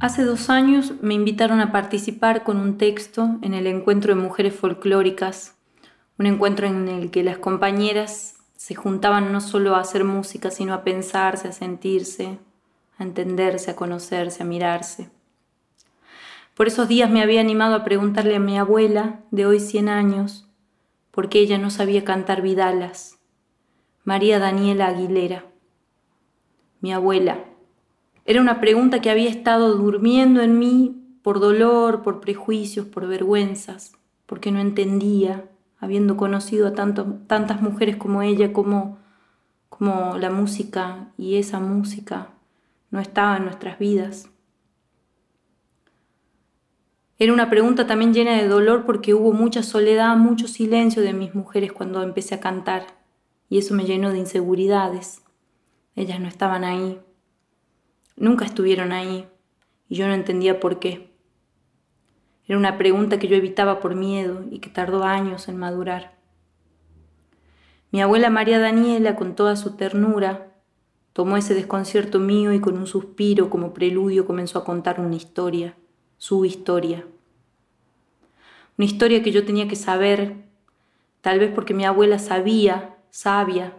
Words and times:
Hace 0.00 0.22
dos 0.22 0.48
años 0.48 0.92
me 1.00 1.14
invitaron 1.14 1.58
a 1.60 1.72
participar 1.72 2.44
con 2.44 2.58
un 2.58 2.78
texto 2.78 3.36
en 3.42 3.52
el 3.52 3.66
encuentro 3.66 4.14
de 4.14 4.20
mujeres 4.20 4.54
folclóricas, 4.54 5.56
un 6.18 6.26
encuentro 6.26 6.68
en 6.68 6.86
el 6.86 7.10
que 7.10 7.24
las 7.24 7.38
compañeras 7.38 8.36
se 8.56 8.76
juntaban 8.76 9.32
no 9.32 9.40
solo 9.40 9.74
a 9.74 9.80
hacer 9.80 10.04
música, 10.04 10.52
sino 10.52 10.72
a 10.72 10.84
pensarse, 10.84 11.48
a 11.48 11.52
sentirse, 11.52 12.38
a 12.96 13.02
entenderse, 13.02 13.72
a 13.72 13.76
conocerse, 13.76 14.44
a 14.44 14.46
mirarse. 14.46 15.10
Por 16.54 16.68
esos 16.68 16.86
días 16.86 17.10
me 17.10 17.20
había 17.20 17.40
animado 17.40 17.74
a 17.74 17.82
preguntarle 17.82 18.36
a 18.36 18.40
mi 18.40 18.56
abuela, 18.56 19.20
de 19.32 19.46
hoy 19.46 19.58
100 19.58 19.88
años, 19.88 20.46
por 21.10 21.28
qué 21.28 21.40
ella 21.40 21.58
no 21.58 21.70
sabía 21.70 22.04
cantar 22.04 22.40
vidalas. 22.40 23.18
María 24.04 24.38
Daniela 24.38 24.86
Aguilera. 24.86 25.44
Mi 26.80 26.92
abuela. 26.92 27.44
Era 28.28 28.42
una 28.42 28.60
pregunta 28.60 29.00
que 29.00 29.08
había 29.08 29.30
estado 29.30 29.74
durmiendo 29.74 30.42
en 30.42 30.58
mí 30.58 31.18
por 31.22 31.40
dolor, 31.40 32.02
por 32.02 32.20
prejuicios, 32.20 32.84
por 32.84 33.08
vergüenzas, 33.08 33.92
porque 34.26 34.52
no 34.52 34.60
entendía, 34.60 35.48
habiendo 35.78 36.18
conocido 36.18 36.68
a 36.68 36.74
tantas 36.74 37.62
mujeres 37.62 37.96
como 37.96 38.20
ella, 38.20 38.52
como, 38.52 38.98
la 39.80 40.28
música 40.28 41.08
y 41.16 41.36
esa 41.36 41.58
música 41.58 42.28
no 42.90 43.00
estaba 43.00 43.38
en 43.38 43.44
nuestras 43.44 43.78
vidas. 43.78 44.28
Era 47.18 47.32
una 47.32 47.48
pregunta 47.48 47.86
también 47.86 48.12
llena 48.12 48.36
de 48.36 48.46
dolor 48.46 48.84
porque 48.84 49.14
hubo 49.14 49.32
mucha 49.32 49.62
soledad, 49.62 50.14
mucho 50.18 50.48
silencio 50.48 51.00
de 51.00 51.14
mis 51.14 51.34
mujeres 51.34 51.72
cuando 51.72 52.02
empecé 52.02 52.34
a 52.34 52.40
cantar 52.40 52.88
y 53.48 53.56
eso 53.56 53.74
me 53.74 53.86
llenó 53.86 54.12
de 54.12 54.18
inseguridades. 54.18 55.22
Ellas 55.96 56.20
no 56.20 56.28
estaban 56.28 56.64
ahí, 56.64 57.00
nunca 58.18 58.44
estuvieron 58.44 58.92
ahí 58.92 59.26
y 59.88 59.96
yo 59.96 60.06
no 60.06 60.14
entendía 60.14 60.60
por 60.60 60.78
qué. 60.78 61.10
Era 62.46 62.58
una 62.58 62.78
pregunta 62.78 63.18
que 63.18 63.28
yo 63.28 63.36
evitaba 63.36 63.80
por 63.80 63.94
miedo 63.94 64.44
y 64.50 64.58
que 64.60 64.70
tardó 64.70 65.04
años 65.04 65.48
en 65.48 65.58
madurar. 65.58 66.16
Mi 67.90 68.00
abuela 68.00 68.30
María 68.30 68.58
Daniela, 68.58 69.16
con 69.16 69.34
toda 69.34 69.56
su 69.56 69.76
ternura, 69.76 70.52
tomó 71.12 71.36
ese 71.36 71.54
desconcierto 71.54 72.20
mío 72.20 72.52
y 72.52 72.60
con 72.60 72.76
un 72.76 72.86
suspiro 72.86 73.50
como 73.50 73.72
preludio 73.72 74.26
comenzó 74.26 74.58
a 74.58 74.64
contar 74.64 75.00
una 75.00 75.16
historia 75.16 75.74
su 76.18 76.44
historia. 76.44 77.06
Una 78.76 78.84
historia 78.86 79.22
que 79.22 79.30
yo 79.30 79.44
tenía 79.44 79.68
que 79.68 79.76
saber, 79.76 80.34
tal 81.20 81.38
vez 81.38 81.52
porque 81.54 81.74
mi 81.74 81.84
abuela 81.84 82.18
sabía, 82.18 82.96
sabia, 83.10 83.76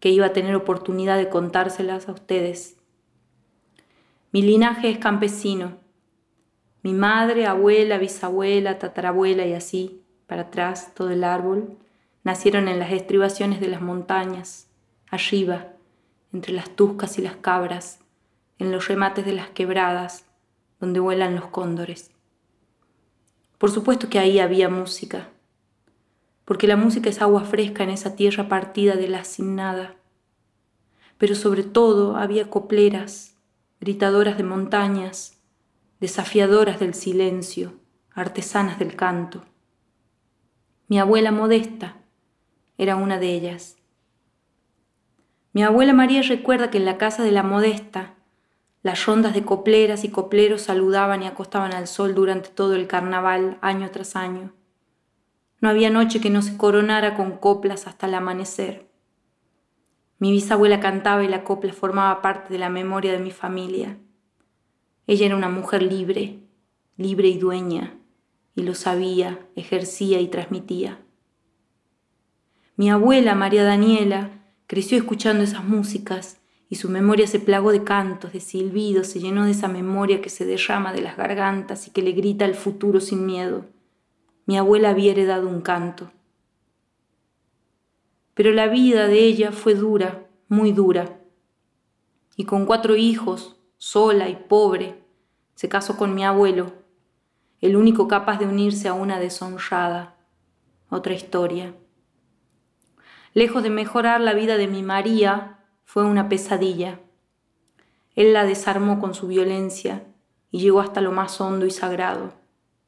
que 0.00 0.10
iba 0.10 0.26
a 0.26 0.32
tener 0.32 0.54
oportunidad 0.56 1.16
de 1.16 1.28
contárselas 1.28 2.08
a 2.08 2.12
ustedes. 2.12 2.79
Mi 4.32 4.42
linaje 4.42 4.90
es 4.90 4.98
campesino. 4.98 5.78
Mi 6.82 6.92
madre, 6.92 7.46
abuela, 7.46 7.98
bisabuela, 7.98 8.78
tatarabuela 8.78 9.44
y 9.44 9.54
así, 9.54 10.04
para 10.28 10.42
atrás, 10.42 10.94
todo 10.94 11.10
el 11.10 11.24
árbol, 11.24 11.76
nacieron 12.22 12.68
en 12.68 12.78
las 12.78 12.92
estribaciones 12.92 13.60
de 13.60 13.66
las 13.66 13.82
montañas, 13.82 14.68
arriba, 15.10 15.72
entre 16.32 16.52
las 16.52 16.70
tuscas 16.70 17.18
y 17.18 17.22
las 17.22 17.36
cabras, 17.36 17.98
en 18.58 18.70
los 18.70 18.86
remates 18.86 19.26
de 19.26 19.32
las 19.32 19.48
quebradas, 19.50 20.26
donde 20.78 21.00
vuelan 21.00 21.34
los 21.34 21.46
cóndores. 21.46 22.12
Por 23.58 23.72
supuesto 23.72 24.08
que 24.08 24.20
ahí 24.20 24.38
había 24.38 24.68
música, 24.68 25.28
porque 26.44 26.68
la 26.68 26.76
música 26.76 27.10
es 27.10 27.20
agua 27.20 27.42
fresca 27.42 27.82
en 27.82 27.90
esa 27.90 28.14
tierra 28.14 28.48
partida 28.48 28.94
de 28.94 29.08
la 29.08 29.24
sin 29.24 29.56
nada. 29.56 29.96
Pero 31.18 31.34
sobre 31.34 31.64
todo 31.64 32.16
había 32.16 32.48
copleras, 32.48 33.29
gritadoras 33.80 34.36
de 34.36 34.44
montañas, 34.44 35.40
desafiadoras 36.00 36.78
del 36.78 36.92
silencio, 36.92 37.80
artesanas 38.12 38.78
del 38.78 38.94
canto. 38.94 39.42
Mi 40.86 40.98
abuela 40.98 41.32
modesta 41.32 41.96
era 42.76 42.96
una 42.96 43.18
de 43.18 43.32
ellas. 43.32 43.78
Mi 45.54 45.62
abuela 45.62 45.94
María 45.94 46.20
recuerda 46.20 46.70
que 46.70 46.76
en 46.76 46.84
la 46.84 46.98
casa 46.98 47.22
de 47.22 47.32
la 47.32 47.42
modesta 47.42 48.14
las 48.82 49.06
rondas 49.06 49.32
de 49.32 49.44
copleras 49.44 50.04
y 50.04 50.10
copleros 50.10 50.62
saludaban 50.62 51.22
y 51.22 51.26
acostaban 51.26 51.72
al 51.72 51.86
sol 51.86 52.14
durante 52.14 52.50
todo 52.50 52.74
el 52.74 52.86
carnaval, 52.86 53.58
año 53.62 53.90
tras 53.90 54.14
año. 54.14 54.52
No 55.60 55.70
había 55.70 55.88
noche 55.88 56.20
que 56.20 56.30
no 56.30 56.42
se 56.42 56.56
coronara 56.56 57.14
con 57.14 57.32
coplas 57.32 57.86
hasta 57.86 58.06
el 58.06 58.14
amanecer. 58.14 58.89
Mi 60.20 60.30
bisabuela 60.30 60.80
cantaba 60.80 61.24
y 61.24 61.28
la 61.28 61.44
copla 61.44 61.72
formaba 61.72 62.20
parte 62.20 62.52
de 62.52 62.58
la 62.58 62.68
memoria 62.68 63.10
de 63.10 63.18
mi 63.18 63.30
familia. 63.30 63.96
Ella 65.06 65.26
era 65.26 65.34
una 65.34 65.48
mujer 65.48 65.82
libre, 65.82 66.40
libre 66.98 67.28
y 67.28 67.38
dueña, 67.38 67.98
y 68.54 68.62
lo 68.62 68.74
sabía, 68.74 69.40
ejercía 69.56 70.20
y 70.20 70.28
transmitía. 70.28 71.00
Mi 72.76 72.90
abuela, 72.90 73.34
María 73.34 73.64
Daniela, 73.64 74.30
creció 74.66 74.98
escuchando 74.98 75.42
esas 75.42 75.64
músicas 75.64 76.38
y 76.68 76.76
su 76.76 76.90
memoria 76.90 77.26
se 77.26 77.40
plagó 77.40 77.72
de 77.72 77.82
cantos, 77.82 78.34
de 78.34 78.40
silbidos, 78.40 79.06
se 79.06 79.20
llenó 79.20 79.46
de 79.46 79.52
esa 79.52 79.68
memoria 79.68 80.20
que 80.20 80.28
se 80.28 80.44
derrama 80.44 80.92
de 80.92 81.00
las 81.00 81.16
gargantas 81.16 81.88
y 81.88 81.92
que 81.92 82.02
le 82.02 82.12
grita 82.12 82.44
al 82.44 82.54
futuro 82.54 83.00
sin 83.00 83.24
miedo. 83.24 83.64
Mi 84.44 84.58
abuela 84.58 84.90
había 84.90 85.12
heredado 85.12 85.48
un 85.48 85.62
canto. 85.62 86.12
Pero 88.40 88.52
la 88.52 88.68
vida 88.68 89.06
de 89.06 89.18
ella 89.18 89.52
fue 89.52 89.74
dura, 89.74 90.26
muy 90.48 90.72
dura. 90.72 91.20
Y 92.36 92.46
con 92.46 92.64
cuatro 92.64 92.96
hijos, 92.96 93.60
sola 93.76 94.30
y 94.30 94.36
pobre, 94.36 95.04
se 95.54 95.68
casó 95.68 95.98
con 95.98 96.14
mi 96.14 96.24
abuelo, 96.24 96.72
el 97.60 97.76
único 97.76 98.08
capaz 98.08 98.38
de 98.38 98.46
unirse 98.46 98.88
a 98.88 98.94
una 98.94 99.20
deshonrada. 99.20 100.16
Otra 100.88 101.12
historia. 101.12 101.74
Lejos 103.34 103.62
de 103.62 103.68
mejorar 103.68 104.22
la 104.22 104.32
vida 104.32 104.56
de 104.56 104.68
mi 104.68 104.82
María, 104.82 105.58
fue 105.84 106.06
una 106.06 106.30
pesadilla. 106.30 106.98
Él 108.14 108.32
la 108.32 108.46
desarmó 108.46 109.00
con 109.00 109.12
su 109.12 109.26
violencia 109.26 110.06
y 110.50 110.60
llegó 110.60 110.80
hasta 110.80 111.02
lo 111.02 111.12
más 111.12 111.38
hondo 111.42 111.66
y 111.66 111.70
sagrado, 111.70 112.32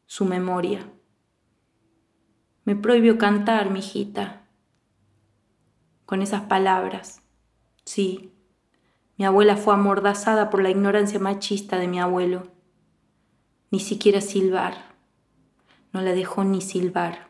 su 0.07 0.25
memoria. 0.25 0.89
Me 2.65 2.75
prohibió 2.75 3.19
cantar, 3.19 3.69
mi 3.69 3.81
hijita, 3.81 4.42
con 6.07 6.23
esas 6.23 6.43
palabras. 6.43 7.23
Sí, 7.85 8.33
mi 9.17 9.25
abuela 9.25 9.57
fue 9.57 9.75
amordazada 9.75 10.51
por 10.51 10.63
la 10.63 10.71
ignorancia 10.71 11.19
machista 11.19 11.79
de 11.79 11.89
mi 11.89 12.01
abuelo. 12.01 12.49
Ni 13.71 13.81
siquiera 13.81 14.21
silbar. 14.21 14.97
No 15.93 16.01
la 16.01 16.13
dejó 16.13 16.45
ni 16.45 16.61
silbar. 16.61 17.29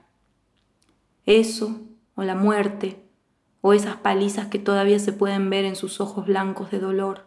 Eso, 1.27 1.81
o 2.15 2.23
la 2.23 2.35
muerte, 2.35 3.05
o 3.61 3.73
esas 3.73 3.97
palizas 3.97 4.47
que 4.47 4.59
todavía 4.59 4.99
se 4.99 5.13
pueden 5.13 5.51
ver 5.51 5.65
en 5.65 5.77
sus 5.77 6.01
ojos 6.01 6.27
blancos 6.27 6.71
de 6.71 6.79
dolor. 6.79 7.27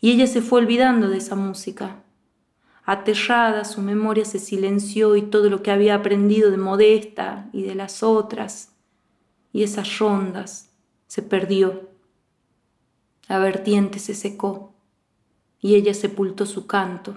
Y 0.00 0.12
ella 0.12 0.26
se 0.26 0.40
fue 0.40 0.60
olvidando 0.60 1.08
de 1.08 1.18
esa 1.18 1.36
música. 1.36 2.02
Aterrada, 2.84 3.64
su 3.64 3.82
memoria 3.82 4.24
se 4.24 4.38
silenció 4.38 5.14
y 5.14 5.22
todo 5.22 5.50
lo 5.50 5.62
que 5.62 5.70
había 5.70 5.94
aprendido 5.94 6.50
de 6.50 6.56
Modesta 6.56 7.48
y 7.52 7.62
de 7.62 7.74
las 7.74 8.02
otras 8.02 8.70
y 9.52 9.62
esas 9.62 9.98
rondas 9.98 10.70
se 11.06 11.22
perdió. 11.22 11.90
La 13.28 13.38
vertiente 13.38 13.98
se 13.98 14.14
secó 14.14 14.74
y 15.60 15.74
ella 15.74 15.94
sepultó 15.94 16.46
su 16.46 16.66
canto. 16.66 17.16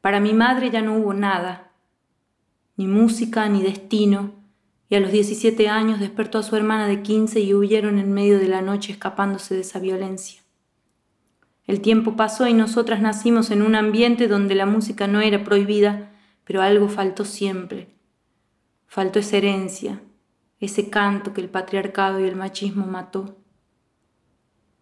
Para 0.00 0.20
mi 0.20 0.32
madre 0.34 0.70
ya 0.70 0.82
no 0.82 0.96
hubo 0.98 1.14
nada, 1.14 1.72
ni 2.76 2.86
música, 2.86 3.48
ni 3.48 3.62
destino, 3.62 4.34
y 4.88 4.94
a 4.94 5.00
los 5.00 5.10
17 5.10 5.68
años 5.68 5.98
despertó 5.98 6.38
a 6.38 6.42
su 6.42 6.54
hermana 6.54 6.86
de 6.86 7.02
15 7.02 7.40
y 7.40 7.54
huyeron 7.54 7.98
en 7.98 8.12
medio 8.12 8.38
de 8.38 8.48
la 8.48 8.62
noche 8.62 8.92
escapándose 8.92 9.54
de 9.54 9.62
esa 9.62 9.80
violencia. 9.80 10.42
El 11.66 11.80
tiempo 11.80 12.14
pasó 12.14 12.46
y 12.46 12.54
nosotras 12.54 13.00
nacimos 13.00 13.50
en 13.50 13.62
un 13.62 13.74
ambiente 13.74 14.28
donde 14.28 14.54
la 14.54 14.66
música 14.66 15.08
no 15.08 15.20
era 15.20 15.42
prohibida, 15.42 16.12
pero 16.44 16.62
algo 16.62 16.88
faltó 16.88 17.24
siempre. 17.24 17.88
Faltó 18.86 19.18
esa 19.18 19.38
herencia, 19.38 20.00
ese 20.60 20.88
canto 20.88 21.32
que 21.32 21.40
el 21.40 21.48
patriarcado 21.48 22.20
y 22.20 22.24
el 22.24 22.36
machismo 22.36 22.86
mató. 22.86 23.36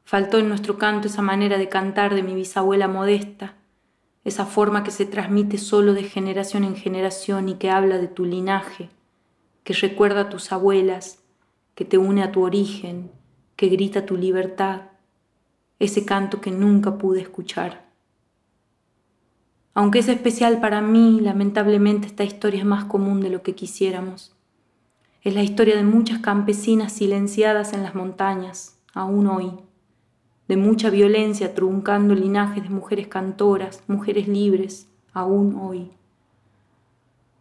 Faltó 0.05 0.39
en 0.39 0.49
nuestro 0.49 0.79
canto 0.79 1.09
esa 1.09 1.23
manera 1.23 1.59
de 1.59 1.69
cantar 1.69 2.15
de 2.15 2.23
mi 2.23 2.35
bisabuela 2.35 2.89
modesta, 2.89 3.57
esa 4.23 4.47
forma 4.47 4.85
que 4.85 4.91
se 4.91 5.07
transmite 5.07 5.59
solo 5.59 5.93
de 5.95 6.05
generación 6.05 6.65
en 6.65 6.77
generación 6.77 7.49
y 7.49 7.55
que 7.55 7.71
habla 7.71 7.99
de 7.99 8.09
tu 8.09 8.25
linaje, 8.25 8.91
que 9.65 9.75
recuerda 9.75 10.23
a 10.23 10.29
tus 10.29 10.53
abuelas, 10.53 11.23
que 11.75 11.85
te 11.85 11.99
une 11.99 12.23
a 12.23 12.33
tu 12.33 12.43
origen, 12.43 13.11
que 13.57 13.69
grita 13.69 14.07
tu 14.07 14.17
libertad, 14.17 14.83
ese 15.79 16.05
canto 16.05 16.41
que 16.41 16.51
nunca 16.51 16.99
pude 16.99 17.21
escuchar. 17.21 17.85
Aunque 19.75 19.99
es 19.99 20.09
especial 20.09 20.61
para 20.61 20.81
mí, 20.81 21.21
lamentablemente 21.21 22.07
esta 22.07 22.23
historia 22.23 22.61
es 22.61 22.67
más 22.67 22.85
común 22.85 23.21
de 23.21 23.31
lo 23.31 23.43
que 23.43 23.55
quisiéramos. 23.55 24.34
Es 25.25 25.35
la 25.35 25.43
historia 25.43 25.75
de 25.75 25.85
muchas 25.85 26.19
campesinas 26.19 26.93
silenciadas 26.93 27.73
en 27.73 27.83
las 27.83 27.95
montañas, 27.95 28.79
aún 28.93 29.27
hoy. 29.27 29.53
de 30.47 30.59
mucha 30.59 30.91
violencia 30.91 31.55
truncando 31.55 32.15
linajes 32.15 32.63
de 32.63 32.69
mujeres 32.69 33.09
cantoras, 33.09 33.83
mujeres 33.87 34.29
libres, 34.29 34.91
aún 35.15 35.57
hoy. 35.59 35.93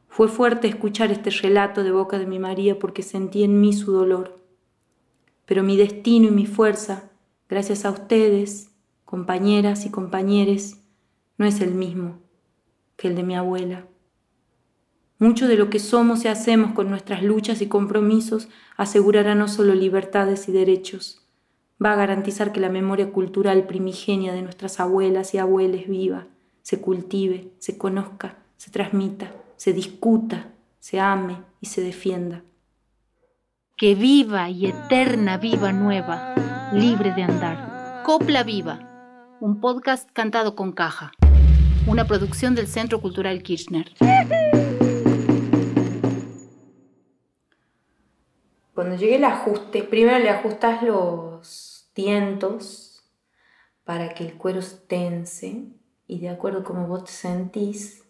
Fue 0.08 0.30
fuerte 0.30 0.70
escuchar 0.70 1.12
este 1.12 1.30
relato 1.30 1.84
de 1.84 1.92
boca 1.92 2.18
de 2.18 2.26
mi 2.26 2.40
María 2.40 2.80
porque 2.80 3.04
sentí 3.04 3.44
en 3.44 3.60
mí 3.60 3.74
su 3.74 3.92
dolor. 3.92 4.40
Pero 5.46 5.64
mi 5.64 5.76
destino 5.76 6.30
y 6.30 6.32
mi 6.32 6.46
fuerza, 6.46 7.12
gracias 7.50 7.84
a 7.84 7.92
ustedes, 7.92 8.72
compañeras 9.04 9.86
y 9.86 9.92
compañeros, 9.92 10.78
no 11.38 11.46
es 11.46 11.60
el 11.60 11.74
mismo 11.74 12.20
que 12.96 13.10
el 13.10 13.16
de 13.18 13.24
mi 13.24 13.36
abuela. 13.36 13.86
Mucho 15.24 15.48
de 15.48 15.56
lo 15.56 15.70
que 15.70 15.80
somos 15.80 16.26
y 16.26 16.28
hacemos 16.28 16.74
con 16.74 16.90
nuestras 16.90 17.24
luchas 17.24 17.62
y 17.62 17.68
compromisos 17.68 18.50
asegurará 18.76 19.36
no 19.36 19.48
solo 19.48 19.74
libertades 19.74 20.50
y 20.50 20.52
derechos, 20.52 21.22
va 21.82 21.94
a 21.94 21.96
garantizar 21.96 22.52
que 22.52 22.60
la 22.60 22.68
memoria 22.68 23.10
cultural 23.10 23.66
primigenia 23.66 24.34
de 24.34 24.42
nuestras 24.42 24.82
abuelas 24.82 25.34
y 25.34 25.38
abuelos 25.38 25.88
viva, 25.88 26.28
se 26.62 26.82
cultive, 26.82 27.54
se 27.60 27.78
conozca, 27.78 28.36
se 28.58 28.70
transmita, 28.70 29.32
se 29.56 29.72
discuta, 29.72 30.52
se 30.80 31.00
ame 31.00 31.38
y 31.62 31.68
se 31.68 31.80
defienda. 31.80 32.44
Que 33.78 33.96
viva 33.96 34.50
y 34.50 34.66
eterna 34.66 35.38
viva 35.38 35.72
nueva, 35.72 36.36
libre 36.74 37.14
de 37.14 37.24
andar. 37.24 38.04
Copla 38.04 38.44
Viva, 38.44 39.38
un 39.40 39.62
podcast 39.62 40.10
cantado 40.12 40.58
con 40.58 40.74
caja, 40.74 41.14
una 41.88 42.06
producción 42.08 42.56
del 42.56 42.68
Centro 42.68 43.00
Cultural 43.00 43.42
Kirchner. 43.42 43.94
Cuando 48.74 48.96
llegue 48.96 49.18
el 49.18 49.24
ajuste, 49.24 49.84
primero 49.84 50.18
le 50.18 50.30
ajustas 50.30 50.82
los 50.82 51.90
tientos 51.94 53.04
para 53.84 54.10
que 54.10 54.26
el 54.26 54.34
cuero 54.34 54.62
se 54.62 54.78
tense 54.78 55.68
y 56.08 56.20
de 56.20 56.30
acuerdo 56.30 56.60
a 56.60 56.64
cómo 56.64 56.88
vos 56.88 57.06
te 57.06 57.12
sentís, 57.12 58.04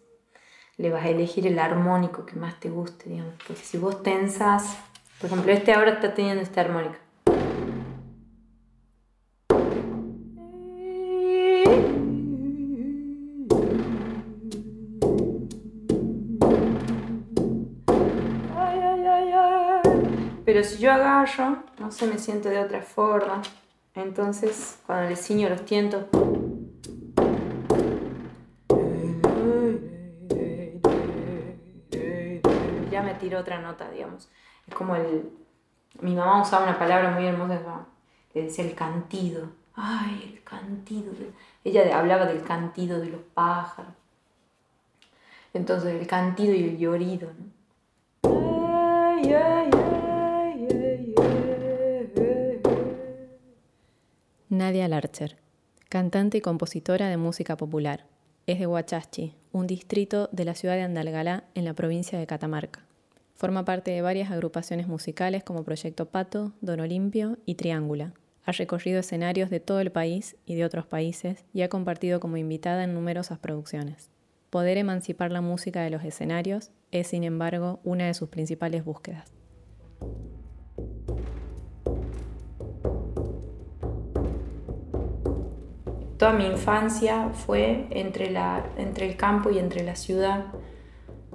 le 0.76 0.90
vas 0.90 1.04
a 1.04 1.08
elegir 1.08 1.46
el 1.46 1.58
armónico 1.58 2.24
que 2.24 2.36
más 2.36 2.58
te 2.60 2.70
guste, 2.70 3.10
digamos. 3.10 3.34
Porque 3.46 3.62
si 3.62 3.76
vos 3.76 4.02
tensas, 4.02 4.78
por 5.20 5.30
ejemplo, 5.30 5.52
este 5.52 5.74
ahora 5.74 5.92
está 5.92 6.14
teniendo 6.14 6.42
este 6.42 6.60
armónico. 6.60 7.03
Yo 20.78 20.92
agarro, 20.92 21.58
no 21.78 21.90
se 21.90 22.06
me 22.06 22.18
siento 22.18 22.48
de 22.48 22.58
otra 22.58 22.82
forma. 22.82 23.42
Entonces, 23.94 24.78
cuando 24.86 25.08
le 25.08 25.16
ciño 25.16 25.48
los 25.48 25.64
tientos. 25.64 26.06
Ya 32.90 33.02
me 33.02 33.14
tiro 33.14 33.40
otra 33.40 33.60
nota, 33.60 33.90
digamos. 33.90 34.28
Es 34.66 34.74
como 34.74 34.96
el. 34.96 35.30
Mi 36.00 36.14
mamá 36.14 36.42
usaba 36.42 36.64
una 36.64 36.78
palabra 36.78 37.10
muy 37.10 37.26
hermosa, 37.26 37.86
que 38.32 38.42
decía 38.42 38.64
el 38.64 38.74
cantido. 38.74 39.48
Ay, 39.76 40.32
el 40.34 40.42
cantido. 40.42 41.12
Ella 41.62 41.98
hablaba 41.98 42.26
del 42.26 42.42
cantido 42.42 43.00
de 43.00 43.10
los 43.10 43.20
pájaros. 43.34 43.92
Entonces, 45.52 46.00
el 46.00 46.06
cantido 46.06 46.52
y 46.52 46.64
el 46.64 46.78
llorido, 46.78 47.30
¿no? 47.38 48.30
Ay, 48.30 49.32
ay, 49.32 49.70
ay. 49.72 50.13
Nadia 54.56 54.86
Larcher, 54.86 55.36
cantante 55.88 56.38
y 56.38 56.40
compositora 56.40 57.08
de 57.08 57.16
música 57.16 57.56
popular. 57.56 58.06
Es 58.46 58.60
de 58.60 58.68
Huachachi, 58.68 59.34
un 59.50 59.66
distrito 59.66 60.28
de 60.30 60.44
la 60.44 60.54
ciudad 60.54 60.76
de 60.76 60.82
Andalgalá 60.82 61.42
en 61.56 61.64
la 61.64 61.74
provincia 61.74 62.20
de 62.20 62.26
Catamarca. 62.28 62.86
Forma 63.34 63.64
parte 63.64 63.90
de 63.90 64.00
varias 64.00 64.30
agrupaciones 64.30 64.86
musicales 64.86 65.42
como 65.42 65.64
Proyecto 65.64 66.06
Pato, 66.06 66.52
Don 66.60 66.78
Olimpio 66.78 67.36
y 67.46 67.56
Triángula. 67.56 68.12
Ha 68.44 68.52
recorrido 68.52 69.00
escenarios 69.00 69.50
de 69.50 69.58
todo 69.58 69.80
el 69.80 69.90
país 69.90 70.36
y 70.46 70.54
de 70.54 70.64
otros 70.64 70.86
países 70.86 71.44
y 71.52 71.62
ha 71.62 71.68
compartido 71.68 72.20
como 72.20 72.36
invitada 72.36 72.84
en 72.84 72.94
numerosas 72.94 73.40
producciones. 73.40 74.08
Poder 74.50 74.78
emancipar 74.78 75.32
la 75.32 75.40
música 75.40 75.82
de 75.82 75.90
los 75.90 76.04
escenarios 76.04 76.70
es, 76.92 77.08
sin 77.08 77.24
embargo, 77.24 77.80
una 77.82 78.06
de 78.06 78.14
sus 78.14 78.28
principales 78.28 78.84
búsquedas. 78.84 79.32
Toda 86.24 86.36
mi 86.38 86.46
infancia 86.46 87.28
fue 87.34 87.84
entre, 87.90 88.30
la, 88.30 88.64
entre 88.78 89.06
el 89.06 89.14
campo 89.14 89.50
y 89.50 89.58
entre 89.58 89.84
la 89.84 89.94
ciudad, 89.94 90.46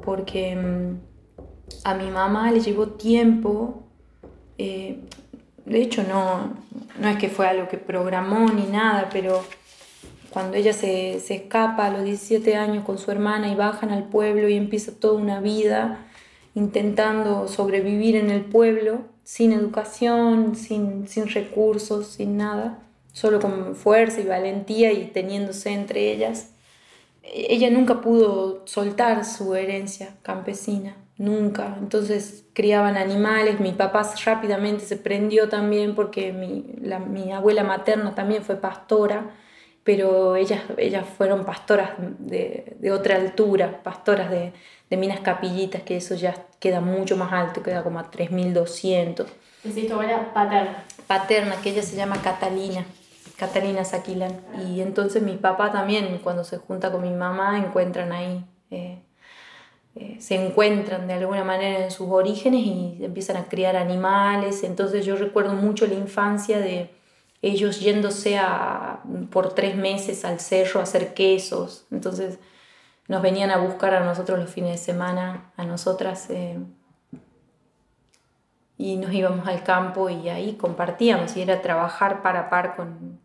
porque 0.03 0.55
mm, 0.55 0.97
a 1.83 1.93
mi 1.93 2.09
mamá 2.09 2.49
le 2.49 2.59
llevó 2.59 2.87
tiempo, 2.87 3.83
eh, 4.57 4.99
de 5.67 5.79
hecho 5.79 6.01
no, 6.01 6.55
no 6.99 7.07
es 7.07 7.17
que 7.17 7.29
fue 7.29 7.47
algo 7.47 7.67
que 7.67 7.77
programó 7.77 8.49
ni 8.49 8.63
nada, 8.63 9.09
pero 9.13 9.43
cuando 10.31 10.57
ella 10.57 10.73
se, 10.73 11.19
se, 11.19 11.35
escapa 11.35 11.85
a 11.85 11.91
los 11.91 12.03
17 12.03 12.55
años 12.55 12.83
con 12.83 12.97
su 12.97 13.11
hermana 13.11 13.47
y 13.51 13.53
bajan 13.53 13.91
al 13.91 14.05
pueblo 14.05 14.49
y 14.49 14.55
empieza 14.55 14.91
toda 14.91 15.21
una 15.21 15.39
vida 15.39 15.99
intentando 16.55 17.47
sobrevivir 17.47 18.15
en 18.15 18.31
el 18.31 18.43
pueblo, 18.43 19.01
sin 19.23 19.53
educación, 19.53 20.55
sin, 20.55 21.07
sin 21.07 21.27
recursos, 21.27 22.07
sin 22.07 22.37
nada 22.37 22.79
solo 23.13 23.39
con 23.39 23.75
fuerza 23.75 24.21
y 24.21 24.25
valentía 24.25 24.91
y 24.91 25.05
teniéndose 25.05 25.71
entre 25.71 26.11
ellas. 26.11 26.51
Ella 27.23 27.69
nunca 27.69 28.01
pudo 28.01 28.65
soltar 28.65 29.25
su 29.25 29.55
herencia 29.55 30.15
campesina, 30.23 30.95
nunca. 31.17 31.75
Entonces 31.79 32.45
criaban 32.53 32.97
animales, 32.97 33.59
mi 33.59 33.71
papá 33.71 34.09
rápidamente 34.25 34.85
se 34.85 34.97
prendió 34.97 35.49
también 35.49 35.95
porque 35.95 36.31
mi, 36.33 37.31
abuela 37.31 37.63
materna 37.63 38.15
también 38.15 38.43
fue 38.43 38.55
pastora, 38.55 39.35
pero 39.83 40.35
ellas, 40.35 40.61
ellas 40.77 41.05
fueron 41.17 41.45
pastoras 41.45 41.91
de, 41.97 42.77
otra 42.91 43.15
altura, 43.15 43.81
pastoras 43.83 44.29
de, 44.29 44.53
de, 44.89 44.97
Minas 44.97 45.19
Capillitas, 45.21 45.83
que 45.83 45.97
eso 45.97 46.15
ya 46.15 46.35
queda 46.59 46.81
mucho 46.81 47.15
más 47.17 47.31
alto, 47.31 47.63
queda 47.63 47.83
como 47.83 47.99
a 47.99 48.09
3200. 48.09 49.27
¿Es 49.63 49.87
tu 49.87 49.93
abuela 49.93 50.33
paterna? 50.33 50.83
Paterna, 51.07 51.55
que 51.61 51.71
ella 51.71 51.83
se 51.83 51.95
llama 51.95 52.21
Catalina. 52.21 52.85
Catalina 53.39 53.85
Saquilan. 53.85 54.41
Y 54.67 54.81
entonces 54.81 55.23
mi 55.23 55.37
papá 55.37 55.71
también, 55.71 56.19
cuando 56.21 56.43
se 56.43 56.57
junta 56.57 56.91
con 56.91 57.01
mi 57.01 57.11
mamá, 57.11 57.57
encuentran 57.57 58.11
ahí, 58.11 58.45
eh, 58.69 59.01
eh, 59.95 60.17
se 60.19 60.35
encuentran 60.35 61.07
de 61.07 61.13
alguna 61.13 61.45
manera 61.45 61.85
en 61.85 61.91
sus 61.91 62.09
orígenes 62.09 62.61
y 62.65 62.99
empiezan 63.01 63.37
a 63.37 63.45
criar 63.45 63.77
animales. 63.77 64.63
Entonces 64.63 65.05
yo 65.05 65.15
recuerdo 65.15 65.53
mucho 65.53 65.87
la 65.87 65.93
infancia 65.93 66.59
de 66.59 66.91
ellos 67.41 67.79
yéndose 67.79 68.37
a, 68.37 69.01
por 69.31 69.55
tres 69.55 69.77
meses 69.77 70.25
al 70.25 70.41
cerro 70.41 70.81
a 70.81 70.83
hacer 70.83 71.13
quesos. 71.13 71.85
Entonces 71.91 72.39
nos 73.07 73.21
venían 73.21 73.51
a 73.51 73.57
buscar 73.57 73.93
a 73.93 74.01
nosotros 74.01 74.37
los 74.37 74.49
fines 74.49 74.71
de 74.71 74.77
semana, 74.77 75.51
a 75.55 75.63
nosotras. 75.63 76.29
Eh, 76.29 76.59
y 78.77 78.97
nos 78.97 79.13
íbamos 79.13 79.47
al 79.47 79.63
campo 79.63 80.09
y 80.09 80.29
ahí 80.29 80.53
compartíamos 80.53 81.35
y 81.35 81.41
era 81.41 81.61
trabajar 81.61 82.21
para 82.21 82.49
par 82.49 82.75
con, 82.75 83.19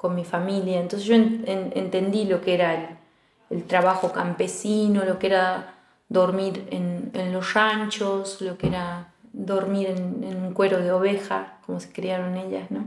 con 0.00 0.14
mi 0.14 0.24
familia. 0.24 0.80
Entonces 0.80 1.06
yo 1.06 1.14
entendí 1.14 2.24
lo 2.24 2.40
que 2.40 2.54
era 2.54 2.96
el, 3.50 3.64
trabajo 3.64 4.12
campesino, 4.12 5.04
lo 5.04 5.18
que 5.18 5.26
era 5.26 5.74
dormir 6.08 6.66
en, 6.70 7.32
los 7.32 7.52
ranchos, 7.52 8.40
lo 8.40 8.56
que 8.56 8.68
era 8.68 9.12
dormir 9.34 9.88
en, 9.88 10.42
un 10.42 10.54
cuero 10.54 10.78
de 10.78 10.90
oveja, 10.90 11.58
como 11.66 11.80
se 11.80 11.92
criaron 11.92 12.38
ellas, 12.38 12.70
¿no? 12.70 12.86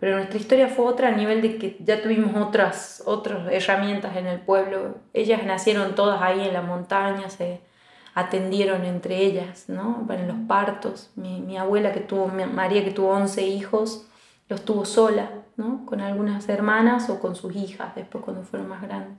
Pero 0.00 0.16
nuestra 0.16 0.38
historia 0.40 0.66
fue 0.66 0.86
otra 0.86 1.08
a 1.08 1.12
nivel 1.12 1.42
de 1.42 1.58
que 1.58 1.76
ya 1.78 2.02
tuvimos 2.02 2.34
otras, 2.34 3.04
otras 3.06 3.46
herramientas 3.52 4.16
en 4.16 4.26
el 4.26 4.40
pueblo. 4.40 4.96
Ellas 5.12 5.44
nacieron 5.44 5.94
todas 5.94 6.20
ahí 6.22 6.40
en 6.40 6.54
la 6.54 6.62
montaña, 6.62 7.30
se 7.30 7.60
atendieron 8.14 8.84
entre 8.84 9.18
ellas, 9.18 9.68
¿no? 9.68 10.08
En 10.10 10.26
los 10.26 10.38
partos. 10.48 11.10
Mi, 11.14 11.40
mi 11.40 11.56
abuela 11.56 11.92
que 11.92 12.00
tuvo, 12.00 12.26
María 12.26 12.82
que 12.82 12.90
tuvo 12.90 13.10
11 13.10 13.46
hijos, 13.46 14.09
los 14.50 14.64
tuvo 14.64 14.84
sola, 14.84 15.30
¿no? 15.56 15.86
con 15.86 16.00
algunas 16.00 16.48
hermanas 16.48 17.08
o 17.08 17.20
con 17.20 17.34
sus 17.34 17.54
hijas, 17.56 17.94
después 17.94 18.22
cuando 18.22 18.42
fueron 18.42 18.68
más 18.68 18.82
grandes. 18.82 19.16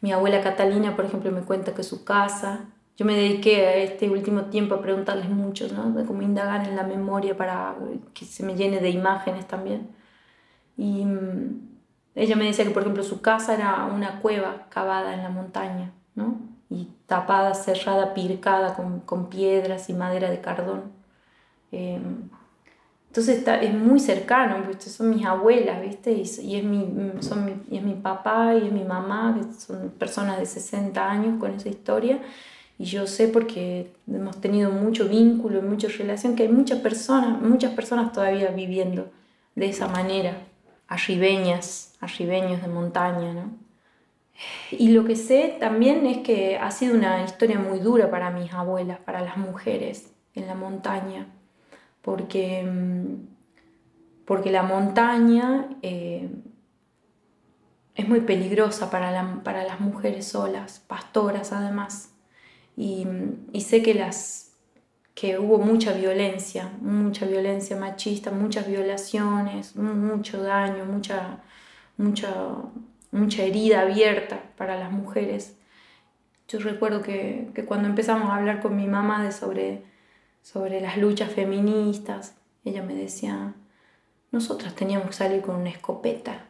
Mi 0.00 0.12
abuela 0.12 0.40
Catalina, 0.40 0.96
por 0.96 1.04
ejemplo, 1.04 1.30
me 1.30 1.42
cuenta 1.42 1.74
que 1.74 1.82
su 1.82 2.04
casa, 2.04 2.60
yo 2.96 3.04
me 3.04 3.14
dediqué 3.14 3.82
este 3.82 4.08
último 4.08 4.44
tiempo 4.44 4.76
a 4.76 4.80
preguntarles 4.80 5.28
mucho, 5.28 5.68
¿no? 5.72 5.90
de 5.90 6.06
cómo 6.06 6.22
indagar 6.22 6.66
en 6.66 6.76
la 6.76 6.84
memoria 6.84 7.36
para 7.36 7.74
que 8.14 8.24
se 8.24 8.44
me 8.44 8.54
llene 8.54 8.78
de 8.78 8.90
imágenes 8.90 9.46
también. 9.46 9.90
Y 10.76 11.04
mm, 11.04 11.68
ella 12.14 12.36
me 12.36 12.44
decía 12.44 12.64
que, 12.64 12.70
por 12.70 12.82
ejemplo, 12.82 13.02
su 13.02 13.20
casa 13.20 13.54
era 13.54 13.84
una 13.86 14.20
cueva 14.20 14.66
cavada 14.70 15.14
en 15.14 15.22
la 15.22 15.28
montaña, 15.30 15.92
¿no? 16.14 16.38
y 16.70 16.88
tapada, 17.06 17.54
cerrada, 17.54 18.14
pircada 18.14 18.74
con, 18.74 19.00
con 19.00 19.28
piedras 19.28 19.90
y 19.90 19.94
madera 19.94 20.30
de 20.30 20.40
cardón. 20.40 20.92
Eh, 21.72 22.00
Entonces 23.10 23.38
está, 23.38 23.60
es 23.60 23.74
muy 23.74 23.98
cercano, 23.98 24.64
son 24.78 25.10
mis 25.10 25.26
abuelas, 25.26 25.82
¿viste? 25.82 26.12
Y, 26.12 26.22
y 26.42 26.56
es 26.56 26.62
mi, 26.62 27.12
son 27.18 27.44
mi, 27.44 27.54
y 27.68 27.78
es 27.78 27.82
mi 27.82 27.94
papá 27.94 28.54
y 28.54 28.68
es 28.68 28.72
mi 28.72 28.84
mamá, 28.84 29.36
que 29.36 29.52
son 29.60 29.90
personas 29.98 30.38
de 30.38 30.46
60 30.46 31.10
años 31.10 31.40
con 31.40 31.52
esa 31.52 31.68
historia. 31.68 32.20
Y 32.78 32.84
yo 32.84 33.08
sé 33.08 33.26
porque 33.26 33.90
hemos 34.06 34.40
tenido 34.40 34.70
mucho 34.70 35.08
vínculo 35.08 35.58
y 35.58 35.62
mucha 35.62 35.88
relación 35.88 36.36
que 36.36 36.44
hay 36.44 36.50
muchas 36.50 36.78
personas, 36.78 37.42
muchas 37.42 37.74
personas 37.74 38.12
todavía 38.12 38.52
viviendo 38.52 39.10
de 39.56 39.68
esa 39.70 39.88
manera, 39.88 40.38
arribeñas, 40.86 41.96
arribeños 42.00 42.62
de 42.62 42.68
montaña, 42.68 43.34
¿no? 43.34 43.50
Y 44.70 44.92
lo 44.92 45.04
que 45.04 45.16
sé 45.16 45.56
también 45.58 46.06
es 46.06 46.18
que 46.18 46.58
ha 46.58 46.70
sido 46.70 46.94
una 46.94 47.24
historia 47.24 47.58
muy 47.58 47.80
dura 47.80 48.08
para 48.08 48.30
mis 48.30 48.52
abuelas, 48.52 49.00
para 49.00 49.20
las 49.20 49.36
mujeres 49.36 50.12
en 50.36 50.46
la 50.46 50.54
montaña 50.54 51.26
porque, 52.02 52.66
porque 54.24 54.50
la 54.50 54.62
montaña 54.62 55.68
eh, 55.82 56.30
es 57.94 58.08
muy 58.08 58.20
peligrosa 58.20 58.90
para, 58.90 59.42
para, 59.42 59.64
las 59.64 59.80
mujeres 59.80 60.26
solas, 60.26 60.82
pastoras 60.86 61.52
además. 61.52 62.12
Y, 62.76 63.06
y, 63.52 63.60
sé 63.62 63.82
que, 63.82 63.94
las, 63.94 64.52
que 65.14 65.38
hubo 65.38 65.58
mucha 65.58 65.92
violencia, 65.92 66.72
mucha 66.80 67.26
violencia 67.26 67.76
machista, 67.76 68.30
muchas 68.30 68.66
violaciones, 68.66 69.76
mucho 69.76 70.42
daño, 70.42 70.86
mucha, 70.86 71.40
mucha, 71.98 72.30
mucha 73.10 73.42
herida 73.42 73.82
abierta 73.82 74.42
para 74.56 74.78
las 74.78 74.90
mujeres. 74.90 75.56
Yo 76.48 76.58
recuerdo 76.60 77.02
que, 77.02 77.50
que 77.54 77.64
cuando 77.66 77.88
empezamos 77.88 78.30
a 78.30 78.36
hablar 78.36 78.60
con 78.60 78.76
mi 78.76 78.86
mamá 78.86 79.22
de 79.22 79.32
sobre 79.32 79.89
sobre 80.42 80.80
las 80.80 80.96
luchas 80.96 81.30
feministas, 81.32 82.36
ella 82.64 82.82
me 82.82 82.94
decía, 82.94 83.54
nosotras 84.30 84.74
teníamos 84.74 85.08
que 85.08 85.12
salir 85.14 85.42
con 85.42 85.56
una 85.56 85.70
escopeta, 85.70 86.46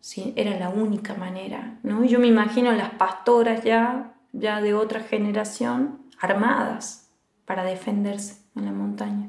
¿sí? 0.00 0.32
era 0.36 0.58
la 0.58 0.68
única 0.68 1.14
manera, 1.14 1.78
¿no? 1.82 2.04
Yo 2.04 2.18
me 2.18 2.26
imagino 2.26 2.72
las 2.72 2.90
pastoras 2.94 3.62
ya, 3.64 4.14
ya 4.32 4.60
de 4.60 4.74
otra 4.74 5.00
generación, 5.00 6.04
armadas 6.20 7.10
para 7.44 7.64
defenderse 7.64 8.42
en 8.56 8.64
la 8.64 8.72
montaña. 8.72 9.28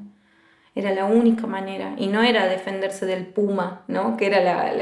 Era 0.74 0.92
la 0.92 1.06
única 1.06 1.46
manera, 1.46 1.94
y 1.96 2.08
no 2.08 2.22
era 2.22 2.46
defenderse 2.46 3.06
del 3.06 3.26
puma, 3.26 3.84
¿no? 3.88 4.16
que 4.16 4.26
era 4.26 4.40
la, 4.40 4.72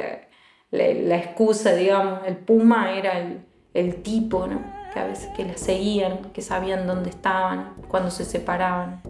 la, 0.70 1.16
excusa, 1.16 1.74
digamos, 1.74 2.26
el 2.26 2.36
puma 2.36 2.92
era 2.92 3.18
el, 3.18 3.44
el 3.74 4.02
tipo, 4.02 4.46
¿no? 4.46 4.83
Que 4.94 5.00
a 5.00 5.06
veces 5.06 5.28
que 5.36 5.44
la 5.44 5.56
seguían, 5.56 6.30
que 6.32 6.40
sabían 6.40 6.86
dónde 6.86 7.10
estaban, 7.10 7.74
cuando 7.88 8.12
se 8.12 8.24
separaban. 8.24 9.02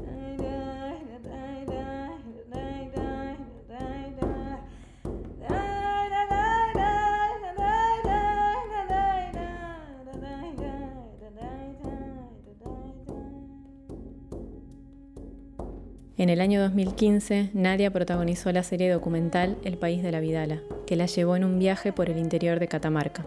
En 16.17 16.31
el 16.31 16.41
año 16.41 16.63
2015, 16.63 17.51
Nadia 17.53 17.91
protagonizó 17.91 18.51
la 18.51 18.63
serie 18.63 18.91
documental 18.91 19.59
El 19.63 19.77
País 19.77 20.03
de 20.03 20.11
la 20.11 20.21
Vidala, 20.21 20.63
que 20.87 20.97
la 20.97 21.05
llevó 21.05 21.37
en 21.37 21.45
un 21.45 21.59
viaje 21.59 21.93
por 21.93 22.09
el 22.09 22.17
interior 22.17 22.61
de 22.61 22.69
Catamarca. 22.69 23.27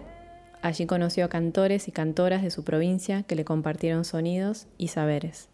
Allí 0.67 0.85
conoció 0.85 1.23
a 1.23 1.29
cantores 1.29 1.87
y 1.87 1.93
cantoras 1.93 2.43
de 2.43 2.51
su 2.51 2.65
provincia 2.65 3.23
que 3.23 3.35
le 3.35 3.45
compartieron 3.45 4.03
sonidos 4.03 4.67
y 4.77 4.89
saberes. 4.89 5.47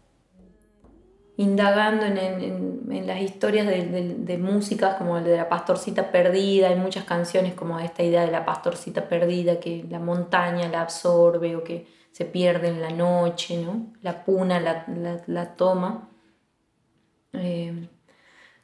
Indagando 1.36 2.04
en, 2.04 3.06
las 3.06 3.20
historias 3.20 3.64
de, 3.68 4.16
de, 4.18 4.38
músicas 4.38 4.96
como 4.96 5.18
el 5.18 5.22
de 5.22 5.36
la 5.36 5.48
pastorcita 5.48 6.10
perdida, 6.10 6.70
hay 6.70 6.74
muchas 6.74 7.04
canciones 7.04 7.54
como 7.54 7.78
esta 7.78 8.02
idea 8.02 8.22
de 8.22 8.32
la 8.32 8.44
pastorcita 8.44 9.08
perdida, 9.08 9.60
que 9.60 9.84
la 9.88 10.00
montaña 10.00 10.68
la 10.68 10.80
absorbe 10.80 11.54
o 11.54 11.62
que 11.62 11.86
se 12.10 12.24
pierde 12.24 12.66
en 12.66 12.80
la 12.80 12.90
noche, 12.90 13.62
¿no? 13.62 13.92
la 14.02 14.24
puna 14.24 14.58
la, 14.58 14.84
la, 15.28 15.54
toma. 15.54 16.08
Eh, 17.34 17.86